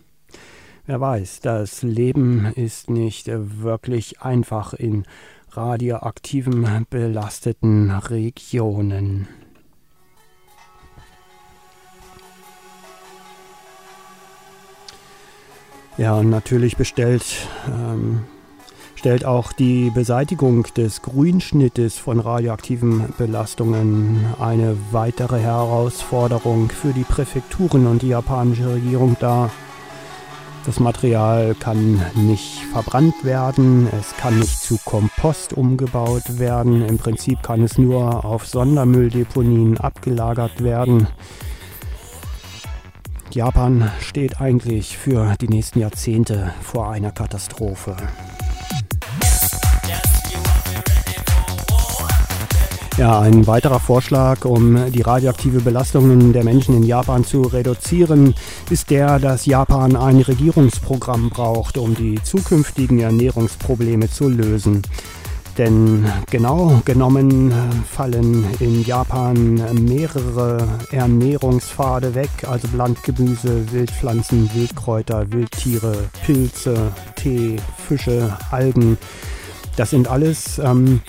Wer 0.85 1.01
weiß, 1.01 1.41
das 1.41 1.83
Leben 1.83 2.53
ist 2.55 2.91
nicht 2.91 3.31
wirklich 3.33 4.21
einfach 4.21 4.75
in 4.75 5.05
radioaktiven 5.53 6.87
belasteten 6.91 7.91
Regionen. 7.91 9.27
Ja, 15.99 16.15
und 16.15 16.31
natürlich 16.31 16.77
bestellt, 16.77 17.25
ähm, 17.69 18.23
stellt 18.95 19.27
auch 19.27 19.53
die 19.53 19.91
Beseitigung 19.91 20.67
des 20.77 21.03
Grünschnittes 21.03 21.99
von 21.99 22.19
radioaktiven 22.19 23.13
Belastungen 23.19 24.25
eine 24.41 24.77
weitere 24.91 25.39
Herausforderung 25.39 26.71
für 26.71 26.93
die 26.93 27.05
Präfekturen 27.05 27.87
und 27.87 28.03
die 28.03 28.09
japanische 28.09 28.73
Regierung 28.73 29.17
dar. 29.21 29.51
Das 30.65 30.79
Material 30.79 31.57
kann 31.59 32.01
nicht 32.15 32.63
verbrannt 32.73 33.25
werden, 33.25 33.89
es 33.99 34.17
kann 34.17 34.39
nicht 34.39 34.61
zu 34.61 34.79
Kompost 34.85 35.53
umgebaut 35.53 36.39
werden, 36.39 36.87
im 36.87 36.99
Prinzip 36.99 37.43
kann 37.43 37.63
es 37.65 37.77
nur 37.77 38.25
auf 38.25 38.47
Sondermülldeponien 38.47 39.77
abgelagert 39.79 40.63
werden. 40.63 41.09
Japan 43.35 43.91
steht 44.01 44.43
eigentlich 44.43 44.99
für 44.99 45.35
die 45.41 45.49
nächsten 45.49 45.79
Jahrzehnte 45.81 46.53
vor 46.61 46.91
einer 46.91 47.13
Katastrophe. 47.13 47.97
Ja, 52.99 53.21
ein 53.21 53.47
weiterer 53.47 53.81
Vorschlag, 53.81 54.45
um 54.45 54.93
die 54.93 55.01
radioaktive 55.01 55.61
Belastungen 55.61 56.35
der 56.35 56.45
Menschen 56.45 56.77
in 56.77 56.83
Japan 56.83 57.25
zu 57.25 57.41
reduzieren, 57.43 58.35
ist 58.69 58.91
der, 58.91 59.19
dass 59.19 59.47
Japan 59.47 59.97
ein 59.97 60.21
Regierungsprogramm 60.21 61.31
braucht, 61.31 61.79
um 61.79 61.95
die 61.95 62.23
zukünftigen 62.23 63.01
Ernährungsprobleme 63.01 64.11
zu 64.11 64.29
lösen. 64.29 64.83
Denn 65.59 66.07
genau 66.31 66.81
genommen 66.87 67.53
fallen 67.91 68.47
in 68.59 68.83
Japan 68.85 69.61
mehrere 69.85 70.67
Ernährungspfade 70.91 72.15
weg, 72.15 72.31
also 72.47 72.69
Landgemüse, 72.75 73.71
Wildpflanzen, 73.71 74.51
Wildkräuter, 74.55 75.31
Wildtiere, 75.31 76.09
Pilze, 76.25 76.93
Tee, 77.17 77.57
Fische, 77.87 78.37
Algen. 78.51 78.97
Das 79.77 79.91
sind 79.91 80.09
alles 80.09 80.59
ähm, 80.59 81.01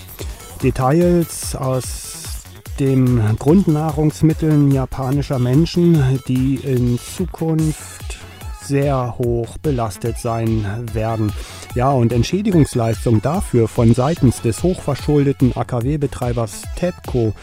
Details 0.62 1.56
aus 1.56 2.44
den 2.80 3.22
Grundnahrungsmitteln 3.40 4.72
japanischer 4.72 5.40
Menschen, 5.40 6.20
die 6.28 6.56
in 6.56 7.00
Zukunft 7.00 8.20
sehr 8.64 9.18
hoch 9.18 9.58
belastet 9.58 10.18
sein 10.18 10.66
werden. 10.94 11.32
Ja, 11.76 11.92
und 11.92 12.14
Entschädigungsleistung 12.14 13.22
dafür 13.22 13.68
von 13.68 13.94
seitens 13.94 14.42
des 14.42 14.64
hochverschuldeten 14.64 15.56
AKW-Betreibers 15.56 16.64
TEPCO 16.76 17.34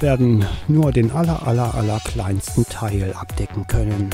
werden 0.00 0.44
nur 0.68 0.92
den 0.92 1.10
aller, 1.10 1.46
aller, 1.46 1.74
aller 1.74 2.00
kleinsten 2.00 2.64
Teil 2.64 3.14
abdecken 3.14 3.66
können. 3.66 4.10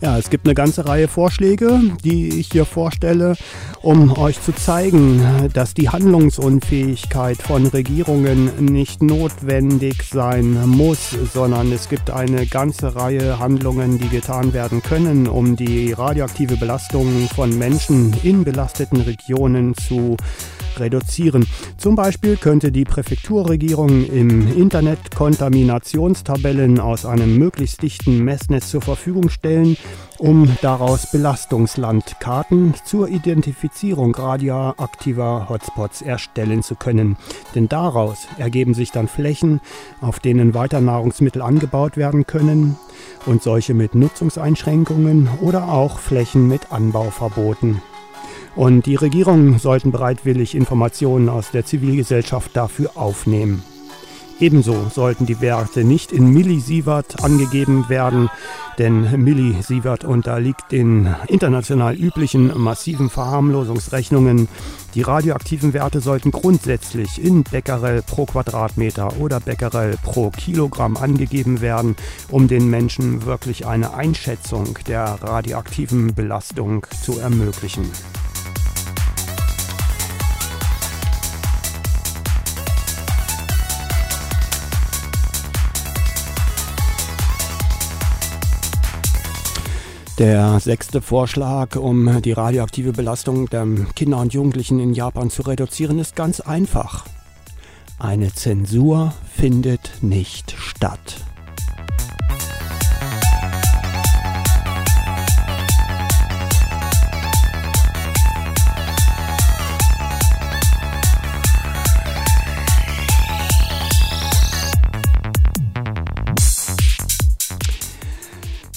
Ja, 0.00 0.16
es 0.16 0.30
gibt 0.30 0.46
eine 0.46 0.54
ganze 0.54 0.86
Reihe 0.86 1.08
Vorschläge, 1.08 1.78
die 2.02 2.40
ich 2.40 2.48
hier 2.50 2.64
vorstelle, 2.64 3.36
um 3.82 4.16
euch 4.18 4.40
zu 4.42 4.52
zeigen, 4.52 5.48
dass 5.52 5.74
die 5.74 5.88
Handlungsunfähigkeit 5.88 7.40
von 7.40 7.66
Regierungen 7.66 8.50
nicht 8.66 9.02
notwendig 9.02 10.02
sein 10.10 10.58
muss, 10.66 11.16
sondern 11.32 11.72
es 11.72 11.88
gibt 11.88 12.10
eine 12.10 12.46
ganze 12.46 12.94
Reihe 12.94 13.38
Handlungen, 13.38 13.98
die 13.98 14.08
getan 14.08 14.52
werden 14.52 14.82
können, 14.82 15.26
um 15.26 15.56
die 15.56 15.92
radioaktive 15.92 16.56
Belastung 16.56 17.28
von 17.34 17.56
Menschen 17.58 18.14
in 18.22 18.44
belasteten 18.44 19.00
Regionen 19.00 19.74
zu 19.74 20.16
reduzieren. 20.76 21.46
Zum 21.76 21.94
Beispiel 21.94 22.36
könnte 22.36 22.72
die 22.72 22.84
Präfekturregierung 22.84 24.06
im 24.06 24.56
Internet 24.56 25.14
Kontaminationstabellen 25.14 26.80
aus 26.80 27.04
einem 27.06 27.38
möglichst 27.38 27.82
dichten 27.82 28.24
Messnetz 28.24 28.70
zur 28.70 28.82
Verfügung 28.82 29.28
stellen, 29.28 29.76
um 30.20 30.54
daraus 30.60 31.10
Belastungslandkarten 31.10 32.74
zur 32.84 33.08
Identifizierung 33.08 34.14
radioaktiver 34.14 35.48
Hotspots 35.48 36.02
erstellen 36.02 36.62
zu 36.62 36.74
können. 36.74 37.16
Denn 37.54 37.68
daraus 37.68 38.28
ergeben 38.36 38.74
sich 38.74 38.92
dann 38.92 39.08
Flächen, 39.08 39.60
auf 40.02 40.20
denen 40.20 40.52
weiter 40.52 40.82
Nahrungsmittel 40.82 41.40
angebaut 41.40 41.96
werden 41.96 42.26
können 42.26 42.76
und 43.24 43.42
solche 43.42 43.72
mit 43.72 43.94
Nutzungseinschränkungen 43.94 45.30
oder 45.40 45.72
auch 45.72 45.98
Flächen 45.98 46.48
mit 46.48 46.70
Anbauverboten. 46.70 47.80
Und 48.56 48.84
die 48.84 48.96
Regierungen 48.96 49.58
sollten 49.58 49.90
bereitwillig 49.90 50.54
Informationen 50.54 51.30
aus 51.30 51.50
der 51.50 51.64
Zivilgesellschaft 51.64 52.54
dafür 52.54 52.90
aufnehmen. 52.96 53.62
Ebenso 54.40 54.88
sollten 54.88 55.26
die 55.26 55.42
Werte 55.42 55.84
nicht 55.84 56.12
in 56.12 56.30
Millisievert 56.30 57.22
angegeben 57.22 57.90
werden, 57.90 58.30
denn 58.78 59.22
Millisievert 59.22 60.04
unterliegt 60.04 60.72
den 60.72 61.14
international 61.28 61.94
üblichen 61.94 62.58
massiven 62.58 63.10
Verharmlosungsrechnungen. 63.10 64.48
Die 64.94 65.02
radioaktiven 65.02 65.74
Werte 65.74 66.00
sollten 66.00 66.30
grundsätzlich 66.30 67.22
in 67.22 67.44
Becquerel 67.44 68.00
pro 68.00 68.24
Quadratmeter 68.24 69.18
oder 69.18 69.40
Becquerel 69.40 69.98
pro 70.02 70.30
Kilogramm 70.30 70.96
angegeben 70.96 71.60
werden, 71.60 71.94
um 72.30 72.48
den 72.48 72.70
Menschen 72.70 73.26
wirklich 73.26 73.66
eine 73.66 73.92
Einschätzung 73.92 74.78
der 74.88 75.18
radioaktiven 75.20 76.14
Belastung 76.14 76.86
zu 77.04 77.18
ermöglichen. 77.18 77.84
Der 90.20 90.60
sechste 90.60 91.00
Vorschlag, 91.00 91.76
um 91.76 92.20
die 92.20 92.32
radioaktive 92.32 92.92
Belastung 92.92 93.48
der 93.48 93.66
Kinder 93.96 94.18
und 94.18 94.34
Jugendlichen 94.34 94.78
in 94.78 94.92
Japan 94.92 95.30
zu 95.30 95.40
reduzieren, 95.40 95.98
ist 95.98 96.14
ganz 96.14 96.40
einfach. 96.40 97.06
Eine 97.98 98.30
Zensur 98.30 99.14
findet 99.34 99.92
nicht 100.02 100.54
statt. 100.58 101.24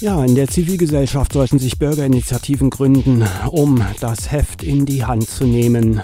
Ja, 0.04 0.22
in 0.26 0.36
der 0.36 0.50
Zivilgesellschaft 0.50 1.32
sollten 1.32 1.60
sich 1.60 1.80
Bürgerinitiativen 1.80 2.70
gründen, 2.70 3.24
um 3.50 3.82
das 4.02 4.34
Heft 4.34 4.62
in 4.62 4.86
die 4.86 5.06
Hand 5.06 5.30
zu 5.30 5.46
nehmen. 5.46 6.02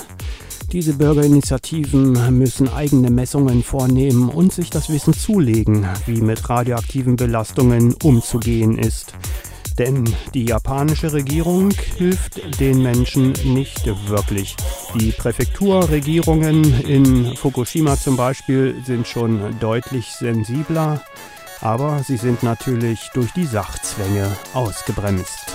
Diese 0.72 0.94
Bürgerinitiativen 0.94 2.38
müssen 2.38 2.70
eigene 2.70 3.12
Messungen 3.12 3.62
vornehmen 3.62 4.30
und 4.30 4.54
sich 4.54 4.70
das 4.70 4.88
Wissen 4.90 5.14
zulegen, 5.14 5.86
wie 6.06 6.22
mit 6.22 6.48
radioaktiven 6.50 7.18
Belastungen 7.18 7.94
umzugehen 8.02 8.78
ist. 8.78 9.16
Denn 9.78 10.06
die 10.34 10.46
japanische 10.46 11.12
Regierung 11.12 11.72
hilft 11.98 12.62
den 12.62 12.82
Menschen 12.82 13.34
nicht 13.44 13.86
wirklich. 14.08 14.56
Die 14.98 15.12
Präfekturregierungen 15.12 16.86
in 16.86 17.36
Fukushima 17.36 17.98
zum 17.98 18.16
Beispiel 18.16 18.76
sind 18.86 19.08
schon 19.08 19.60
deutlich 19.60 20.06
sensibler 20.18 21.02
aber 21.62 22.04
sie 22.04 22.18
sind 22.18 22.44
natürlich 22.44 23.10
durch 23.14 23.32
die 23.34 23.46
Sachzwänge 23.46 24.36
ausgebremst. 24.54 25.54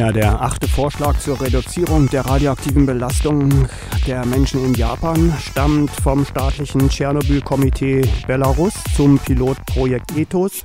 Ja, 0.00 0.12
der 0.12 0.40
achte 0.40 0.66
Vorschlag 0.66 1.18
zur 1.18 1.42
Reduzierung 1.42 2.08
der 2.08 2.24
radioaktiven 2.24 2.86
Belastung 2.86 3.68
der 4.06 4.24
Menschen 4.24 4.64
in 4.64 4.72
Japan 4.72 5.36
stammt 5.38 5.90
vom 5.90 6.24
staatlichen 6.24 6.88
Tschernobyl-Komitee 6.88 8.08
Belarus 8.26 8.72
zum 8.96 9.18
Pilotprojekt 9.18 10.16
Ethos, 10.16 10.64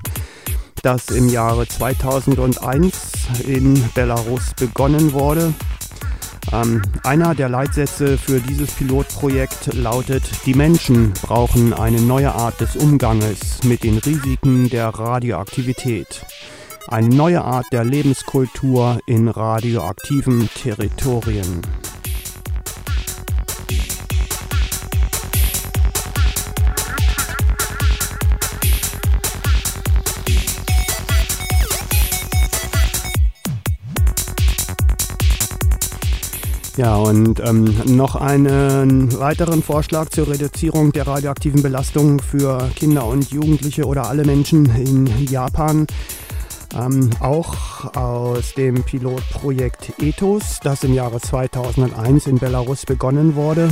das 0.84 1.10
im 1.10 1.28
Jahre 1.28 1.68
2001 1.68 2.94
in 3.46 3.84
Belarus 3.94 4.54
begonnen 4.58 5.12
wurde. 5.12 5.54
Ähm, 6.54 6.82
einer 7.04 7.36
der 7.36 7.50
Leitsätze 7.50 8.18
für 8.18 8.40
dieses 8.40 8.72
Pilotprojekt 8.72 9.74
lautet, 9.74 10.24
die 10.46 10.54
Menschen 10.54 11.12
brauchen 11.12 11.74
eine 11.74 12.00
neue 12.00 12.34
Art 12.34 12.62
des 12.62 12.78
Umganges 12.78 13.66
mit 13.66 13.84
den 13.84 13.98
Risiken 13.98 14.70
der 14.70 14.88
Radioaktivität. 14.88 16.26
Eine 16.88 17.10
neue 17.10 17.44
Art 17.44 17.66
der 17.72 17.84
Lebenskultur 17.84 19.00
in 19.08 19.28
radioaktiven 19.28 20.48
Territorien. 20.54 21.62
Ja, 36.78 36.98
und 36.98 37.40
ähm, 37.40 37.74
noch 37.86 38.16
einen 38.16 39.18
weiteren 39.18 39.64
Vorschlag 39.64 40.10
zur 40.10 40.28
Reduzierung 40.28 40.92
der 40.92 41.08
radioaktiven 41.08 41.64
Belastung 41.64 42.20
für 42.20 42.70
Kinder 42.76 43.08
und 43.08 43.32
Jugendliche 43.32 43.86
oder 43.86 44.08
alle 44.08 44.24
Menschen 44.24 44.66
in 44.76 45.08
Japan. 45.26 45.88
Ähm, 46.74 47.10
auch 47.20 47.94
aus 47.96 48.54
dem 48.54 48.84
Pilotprojekt 48.84 50.02
Ethos, 50.02 50.60
das 50.64 50.84
im 50.84 50.94
Jahre 50.94 51.22
2001 51.22 52.28
in 52.28 52.38
Belarus 52.38 52.86
begonnen 52.86 53.36
wurde. 53.36 53.70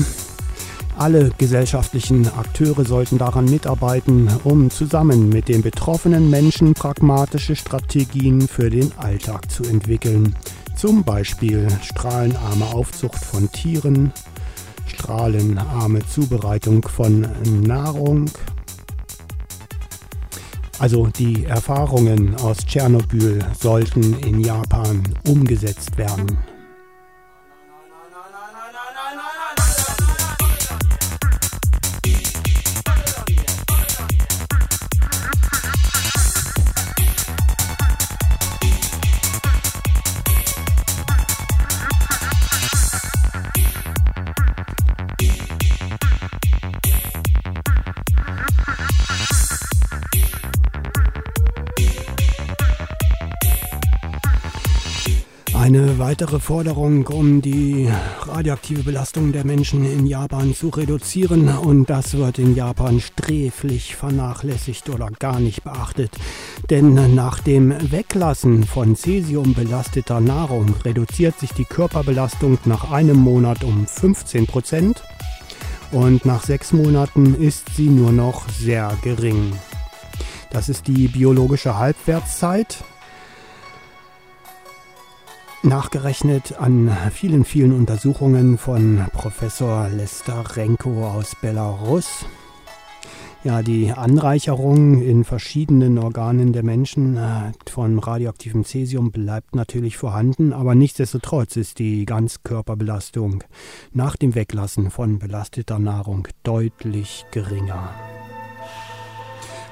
Alle 0.97 1.31
gesellschaftlichen 1.37 2.27
Akteure 2.27 2.85
sollten 2.85 3.17
daran 3.17 3.45
mitarbeiten, 3.45 4.29
um 4.43 4.69
zusammen 4.69 5.29
mit 5.29 5.47
den 5.47 5.63
betroffenen 5.63 6.29
Menschen 6.29 6.75
pragmatische 6.75 7.55
Strategien 7.55 8.47
für 8.47 8.69
den 8.69 8.91
Alltag 8.97 9.49
zu 9.49 9.63
entwickeln. 9.63 10.35
Zum 10.75 11.03
Beispiel 11.03 11.67
strahlenarme 11.81 12.65
Aufzucht 12.65 13.23
von 13.23 13.51
Tieren, 13.51 14.11
strahlenarme 14.85 16.05
Zubereitung 16.05 16.87
von 16.87 17.27
Nahrung. 17.61 18.29
Also 20.84 21.07
die 21.07 21.45
Erfahrungen 21.45 22.36
aus 22.41 22.57
Tschernobyl 22.57 23.39
sollten 23.57 24.19
in 24.19 24.41
Japan 24.41 25.01
umgesetzt 25.25 25.97
werden. 25.97 26.38
Eine 55.64 55.97
weitere 55.97 56.41
Forderung, 56.41 57.07
um 57.07 57.41
die 57.41 57.89
radioaktive 58.24 58.84
Belastung 58.84 59.32
der 59.32 59.45
Menschen 59.45 59.86
in 59.86 60.05
Japan 60.05 60.53
zu 60.53 60.68
reduzieren 60.68 61.47
und 61.47 61.89
das 61.89 62.18
wird 62.18 62.38
in 62.38 62.53
Japan 62.53 62.99
sträflich 62.99 63.95
vernachlässigt 63.95 64.89
oder 64.89 65.07
gar 65.20 65.39
nicht 65.39 65.64
beachtet. 65.64 66.11
Denn 66.70 67.16
nach 67.16 67.39
dem 67.39 67.74
Weglassen 67.93 68.66
von 68.66 68.97
cesiumbelasteter 68.97 70.20
Nahrung 70.20 70.76
reduziert 70.84 71.39
sich 71.39 71.53
die 71.53 71.64
Körperbelastung 71.64 72.57
nach 72.66 72.91
einem 72.91 73.20
Monat 73.20 73.64
um 73.64 73.88
15 73.88 74.47
Prozent 74.47 75.01
und 75.93 76.26
nach 76.26 76.43
sechs 76.43 76.74
Monaten 76.74 77.36
ist 77.36 77.74
sie 77.74 77.88
nur 77.88 78.11
noch 78.11 78.49
sehr 78.49 78.97
gering. 79.01 79.53
Das 80.49 80.68
ist 80.68 80.88
die 80.88 81.07
biologische 81.07 81.78
Halbwertszeit 81.78 82.84
Nachgerechnet 85.66 86.59
an 86.59 86.91
vielen, 87.11 87.45
vielen 87.45 87.72
Untersuchungen 87.72 88.57
von 88.57 89.05
Professor 89.14 89.88
Lester 89.88 90.43
Renko 90.57 91.07
aus 91.07 91.38
Belarus. 91.41 92.26
Ja, 93.45 93.61
die 93.61 93.91
Anreicherung 93.93 95.01
in 95.01 95.24
verschiedenen 95.24 95.97
Organen 95.97 96.51
der 96.51 96.64
Menschen 96.64 97.16
äh, 97.16 97.53
von 97.70 97.97
radioaktivem 97.97 98.66
Cäsium 98.66 99.11
bleibt 99.11 99.55
natürlich 99.55 99.95
vorhanden, 99.95 100.51
aber 100.51 100.76
nichtsdestotrotz 100.76 101.55
ist 101.55 101.80
die 101.80 102.05
Ganzkörperbelastung 102.05 103.45
nach 103.93 104.18
dem 104.18 104.36
Weglassen 104.36 104.91
von 104.91 105.18
belasteter 105.18 105.80
Nahrung 105.80 106.28
deutlich 106.43 107.26
geringer. 107.32 107.89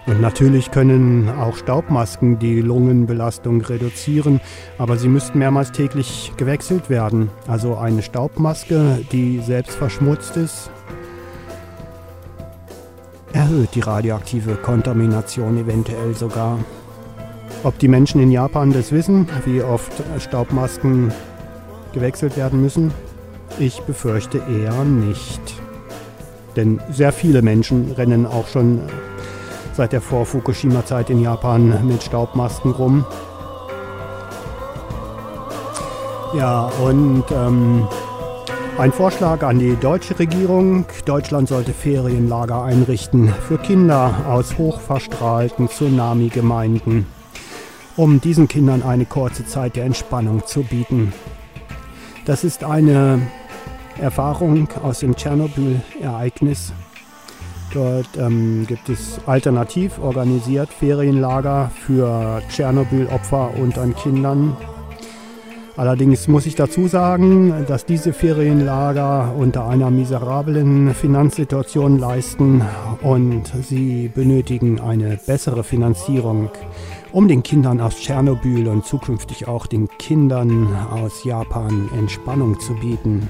Und 0.07 0.19
natürlich 0.19 0.71
können 0.71 1.29
auch 1.29 1.55
Staubmasken 1.55 2.39
die 2.39 2.59
Lungenbelastung 2.59 3.61
reduzieren, 3.61 4.41
aber 4.77 4.97
sie 4.97 5.07
müssten 5.07 5.39
mehrmals 5.39 5.71
täglich 5.71 6.31
gewechselt 6.37 6.89
werden. 6.89 7.29
Also 7.47 7.77
eine 7.77 8.01
Staubmaske, 8.01 9.05
die 9.11 9.39
selbst 9.39 9.75
verschmutzt 9.75 10.37
ist, 10.37 10.71
erhöht 13.31 13.75
die 13.75 13.81
radioaktive 13.81 14.55
Kontamination 14.55 15.57
eventuell 15.57 16.15
sogar. 16.15 16.57
Ob 17.63 17.77
die 17.77 17.87
Menschen 17.87 18.19
in 18.21 18.31
Japan 18.31 18.73
das 18.73 18.91
wissen, 18.91 19.27
wie 19.45 19.61
oft 19.61 19.91
Staubmasken 20.19 21.13
gewechselt 21.93 22.37
werden 22.37 22.61
müssen? 22.61 22.91
Ich 23.59 23.81
befürchte 23.81 24.39
eher 24.39 24.83
nicht. 24.83 25.41
Denn 26.55 26.81
sehr 26.91 27.11
viele 27.11 27.41
Menschen 27.41 27.91
rennen 27.91 28.25
auch 28.25 28.47
schon 28.47 28.81
seit 29.73 29.93
der 29.93 30.01
Vor-Fukushima-Zeit 30.01 31.09
in 31.09 31.21
Japan 31.21 31.85
mit 31.87 32.03
Staubmasken 32.03 32.71
rum. 32.71 33.05
Ja, 36.33 36.71
und 36.83 37.25
ähm, 37.31 37.87
ein 38.77 38.91
Vorschlag 38.91 39.43
an 39.43 39.59
die 39.59 39.75
deutsche 39.75 40.17
Regierung. 40.17 40.85
Deutschland 41.05 41.49
sollte 41.49 41.73
Ferienlager 41.73 42.63
einrichten 42.63 43.27
für 43.29 43.57
Kinder 43.57 44.13
aus 44.27 44.57
hochverstrahlten 44.57 45.67
Tsunami-Gemeinden, 45.67 47.05
um 47.97 48.21
diesen 48.21 48.47
Kindern 48.47 48.81
eine 48.81 49.05
kurze 49.05 49.45
Zeit 49.45 49.75
der 49.75 49.85
Entspannung 49.85 50.45
zu 50.45 50.63
bieten. 50.63 51.13
Das 52.25 52.43
ist 52.43 52.63
eine 52.63 53.21
Erfahrung 53.99 54.69
aus 54.83 54.99
dem 54.99 55.15
Tschernobyl-Ereignis 55.15 56.71
Dort 57.73 58.17
ähm, 58.17 58.65
gibt 58.67 58.89
es 58.89 59.19
alternativ 59.25 59.97
organisiert 59.99 60.69
Ferienlager 60.69 61.71
für 61.85 62.41
Tschernobyl-Opfer 62.49 63.51
und 63.57 63.77
an 63.77 63.95
Kindern. 63.95 64.57
Allerdings 65.77 66.27
muss 66.27 66.45
ich 66.45 66.55
dazu 66.55 66.87
sagen, 66.87 67.65
dass 67.67 67.85
diese 67.85 68.11
Ferienlager 68.11 69.33
unter 69.37 69.67
einer 69.67 69.89
miserablen 69.89 70.93
Finanzsituation 70.93 71.97
leisten 71.97 72.61
und 73.01 73.47
sie 73.63 74.09
benötigen 74.13 74.81
eine 74.81 75.17
bessere 75.25 75.63
Finanzierung, 75.63 76.49
um 77.13 77.29
den 77.29 77.41
Kindern 77.41 77.79
aus 77.79 77.95
Tschernobyl 77.95 78.67
und 78.67 78.85
zukünftig 78.85 79.47
auch 79.47 79.65
den 79.65 79.87
Kindern 79.97 80.75
aus 80.91 81.23
Japan 81.23 81.89
Entspannung 81.97 82.59
zu 82.59 82.73
bieten. 82.75 83.29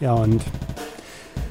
Ja, 0.00 0.14
und 0.14 0.42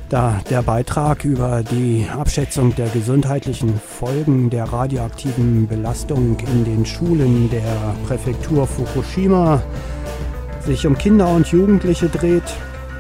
da 0.10 0.40
der 0.50 0.62
Beitrag 0.62 1.26
über 1.26 1.64
die 1.64 2.06
Abschätzung 2.10 2.76
der 2.76 2.88
gesundheitlichen 2.90 3.80
Folgen 3.80 4.50
der 4.50 4.66
radioaktiven 4.66 5.68
Belastung 5.68 6.38
in 6.54 6.64
den 6.66 6.86
Schulen 6.86 7.50
der 7.50 7.96
Präfektur 8.08 8.68
Fukushima 8.68 9.62
sich 10.62 10.86
um 10.88 10.98
Kinder 10.98 11.34
und 11.34 11.48
Jugendliche 11.48 12.10
dreht, 12.10 12.44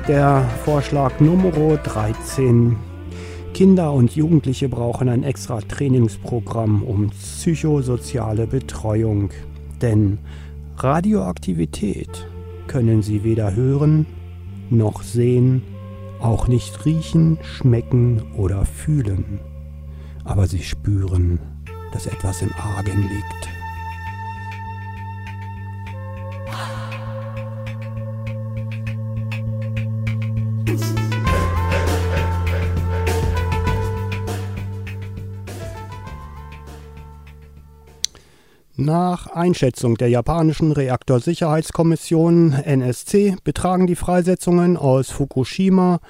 der 0.07 0.43
Vorschlag 0.63 1.19
Nummer 1.19 1.51
13. 1.77 2.75
Kinder 3.53 3.93
und 3.93 4.15
Jugendliche 4.15 4.69
brauchen 4.69 5.09
ein 5.09 5.23
extra 5.23 5.61
Trainingsprogramm 5.61 6.83
um 6.83 7.09
psychosoziale 7.09 8.47
Betreuung. 8.47 9.29
Denn 9.81 10.19
Radioaktivität 10.77 12.27
können 12.67 13.01
sie 13.01 13.23
weder 13.23 13.55
hören 13.55 14.05
noch 14.69 15.03
sehen, 15.03 15.61
auch 16.25 16.47
nicht 16.47 16.85
riechen, 16.85 17.37
schmecken 17.43 18.33
oder 18.35 18.65
fühlen. 18.65 19.39
Aber 20.23 20.47
sie 20.47 20.63
spüren, 20.63 21.39
dass 21.93 22.07
etwas 22.07 22.41
im 22.41 22.51
Argen 22.53 23.03
liegt. 23.03 23.54
Nach 38.85 39.25
Einschätzung 39.25 39.95
der 39.95 40.09
japanischen 40.09 40.71
Reaktorsicherheitskommission 40.71 42.53
NSC 42.53 43.35
betragen 43.43 43.87
die 43.87 43.95
Freisetzungen 43.95 44.77
aus 44.77 45.09
Fukushima 45.09 46.01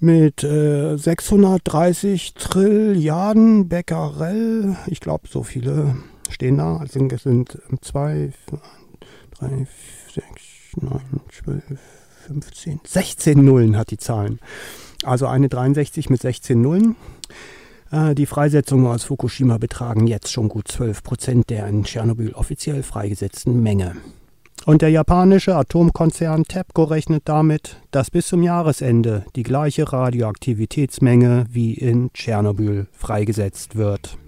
mit 0.00 0.42
äh, 0.42 0.96
630 0.96 2.32
Trilliarden 2.32 3.68
Becquerel, 3.68 4.78
ich 4.86 5.00
glaube 5.00 5.28
so 5.28 5.42
viele 5.42 5.96
stehen 6.30 6.56
da, 6.56 6.78
also 6.78 6.98
es 6.98 7.22
sind 7.24 7.58
2, 7.82 8.32
3, 9.38 9.66
6, 10.14 10.26
9, 10.80 11.00
12, 11.44 11.62
15, 12.26 12.80
16 12.84 13.44
Nullen 13.44 13.76
hat 13.76 13.90
die 13.90 13.98
Zahlen. 13.98 14.40
Also 15.04 15.26
eine 15.26 15.50
63 15.50 16.08
mit 16.08 16.22
16 16.22 16.58
Nullen. 16.58 16.96
Äh, 17.96 18.14
die 18.14 18.26
Freisetzungen 18.26 18.86
aus 18.86 19.04
Fukushima 19.04 19.58
betragen 19.58 20.06
jetzt 20.06 20.30
schon 20.30 20.48
gut 20.48 20.68
12 20.68 21.02
Prozent 21.02 21.50
der 21.50 21.66
in 21.66 21.84
Tschernobyl 21.84 22.32
offiziell 22.34 22.82
freigesetzten 22.82 23.62
Menge. 23.62 23.96
Und 24.64 24.82
der 24.82 24.90
japanische 24.90 25.54
Atomkonzern 25.54 26.44
TEPCO 26.44 26.84
rechnet 26.84 27.22
damit, 27.26 27.80
dass 27.92 28.10
bis 28.10 28.26
zum 28.26 28.42
Jahresende 28.42 29.24
die 29.36 29.44
gleiche 29.44 29.92
Radioaktivitätsmenge 29.92 31.46
wie 31.50 31.74
in 31.74 32.12
Tschernobyl 32.12 32.88
freigesetzt 32.92 33.76
wird. 33.76 34.18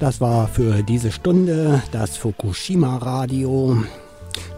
Das 0.00 0.20
war 0.20 0.48
für 0.48 0.82
diese 0.82 1.12
Stunde 1.12 1.82
das 1.92 2.16
Fukushima 2.16 2.96
Radio 2.96 3.76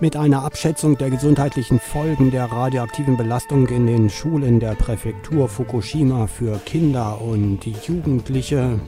mit 0.01 0.17
einer 0.17 0.45
Abschätzung 0.45 0.97
der 0.97 1.11
gesundheitlichen 1.11 1.81
Folgen 1.81 2.31
der 2.31 2.45
radioaktiven 2.45 3.17
Belastung 3.17 3.67
in 3.67 3.89
den 3.89 4.09
Schulen 4.09 4.61
der 4.61 4.77
Präfektur 4.77 5.49
Fukushima 5.49 6.29
für 6.29 6.59
Kinder 6.65 7.21
und 7.21 7.67
Jugendliche. 7.87 8.79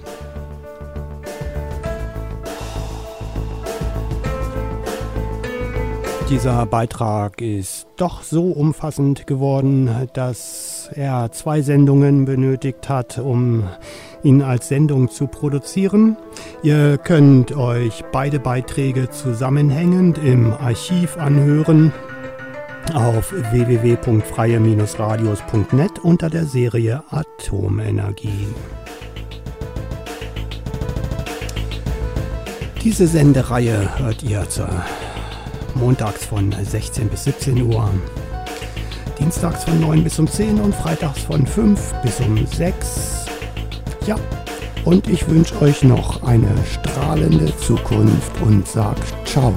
Dieser 6.31 6.67
Beitrag 6.67 7.41
ist 7.41 7.89
doch 7.97 8.23
so 8.23 8.45
umfassend 8.45 9.27
geworden, 9.27 10.09
dass 10.15 10.89
er 10.95 11.33
zwei 11.33 11.63
Sendungen 11.63 12.25
benötigt 12.25 12.89
hat, 12.89 13.19
um 13.19 13.65
ihn 14.25 14.43
als 14.43 14.69
Sendung 14.69 15.11
zu 15.11 15.27
produzieren. 15.27 16.17
Ihr 16.63 16.99
könnt 16.99 17.57
euch 17.57 18.05
beide 18.11 18.41
Beiträge 18.41 19.11
zusammenhängend 19.11 20.19
im 20.19 20.53
Archiv 20.53 21.17
anhören 21.19 21.93
auf 22.93 23.33
www.freie-radios.net 23.33 25.99
unter 26.03 26.29
der 26.29 26.45
Serie 26.45 27.03
Atomenergie. 27.11 28.49
Diese 32.83 33.07
Sendereihe 33.07 33.99
hört 33.99 34.23
ihr 34.23 34.47
montags 35.75 36.27
von 36.27 36.53
16 36.53 37.09
bis 37.09 37.25
17 37.25 37.63
Uhr, 37.63 37.89
dienstags 39.19 39.65
von 39.65 39.81
9 39.81 40.05
bis 40.05 40.19
um 40.19 40.29
10 40.29 40.61
und 40.61 40.75
freitags 40.75 41.23
von 41.23 41.47
5 41.47 41.95
bis 42.03 42.21
um 42.21 42.47
6 42.47 43.24
ja, 44.07 44.17
und 44.85 45.09
ich 45.09 45.29
wünsche 45.29 45.61
euch 45.63 45.83
noch 45.83 46.23
eine 46.23 46.53
strahlende 46.65 47.57
Zukunft 47.57 48.33
und 48.43 48.67
sag 48.67 48.97
ciao. 49.25 49.53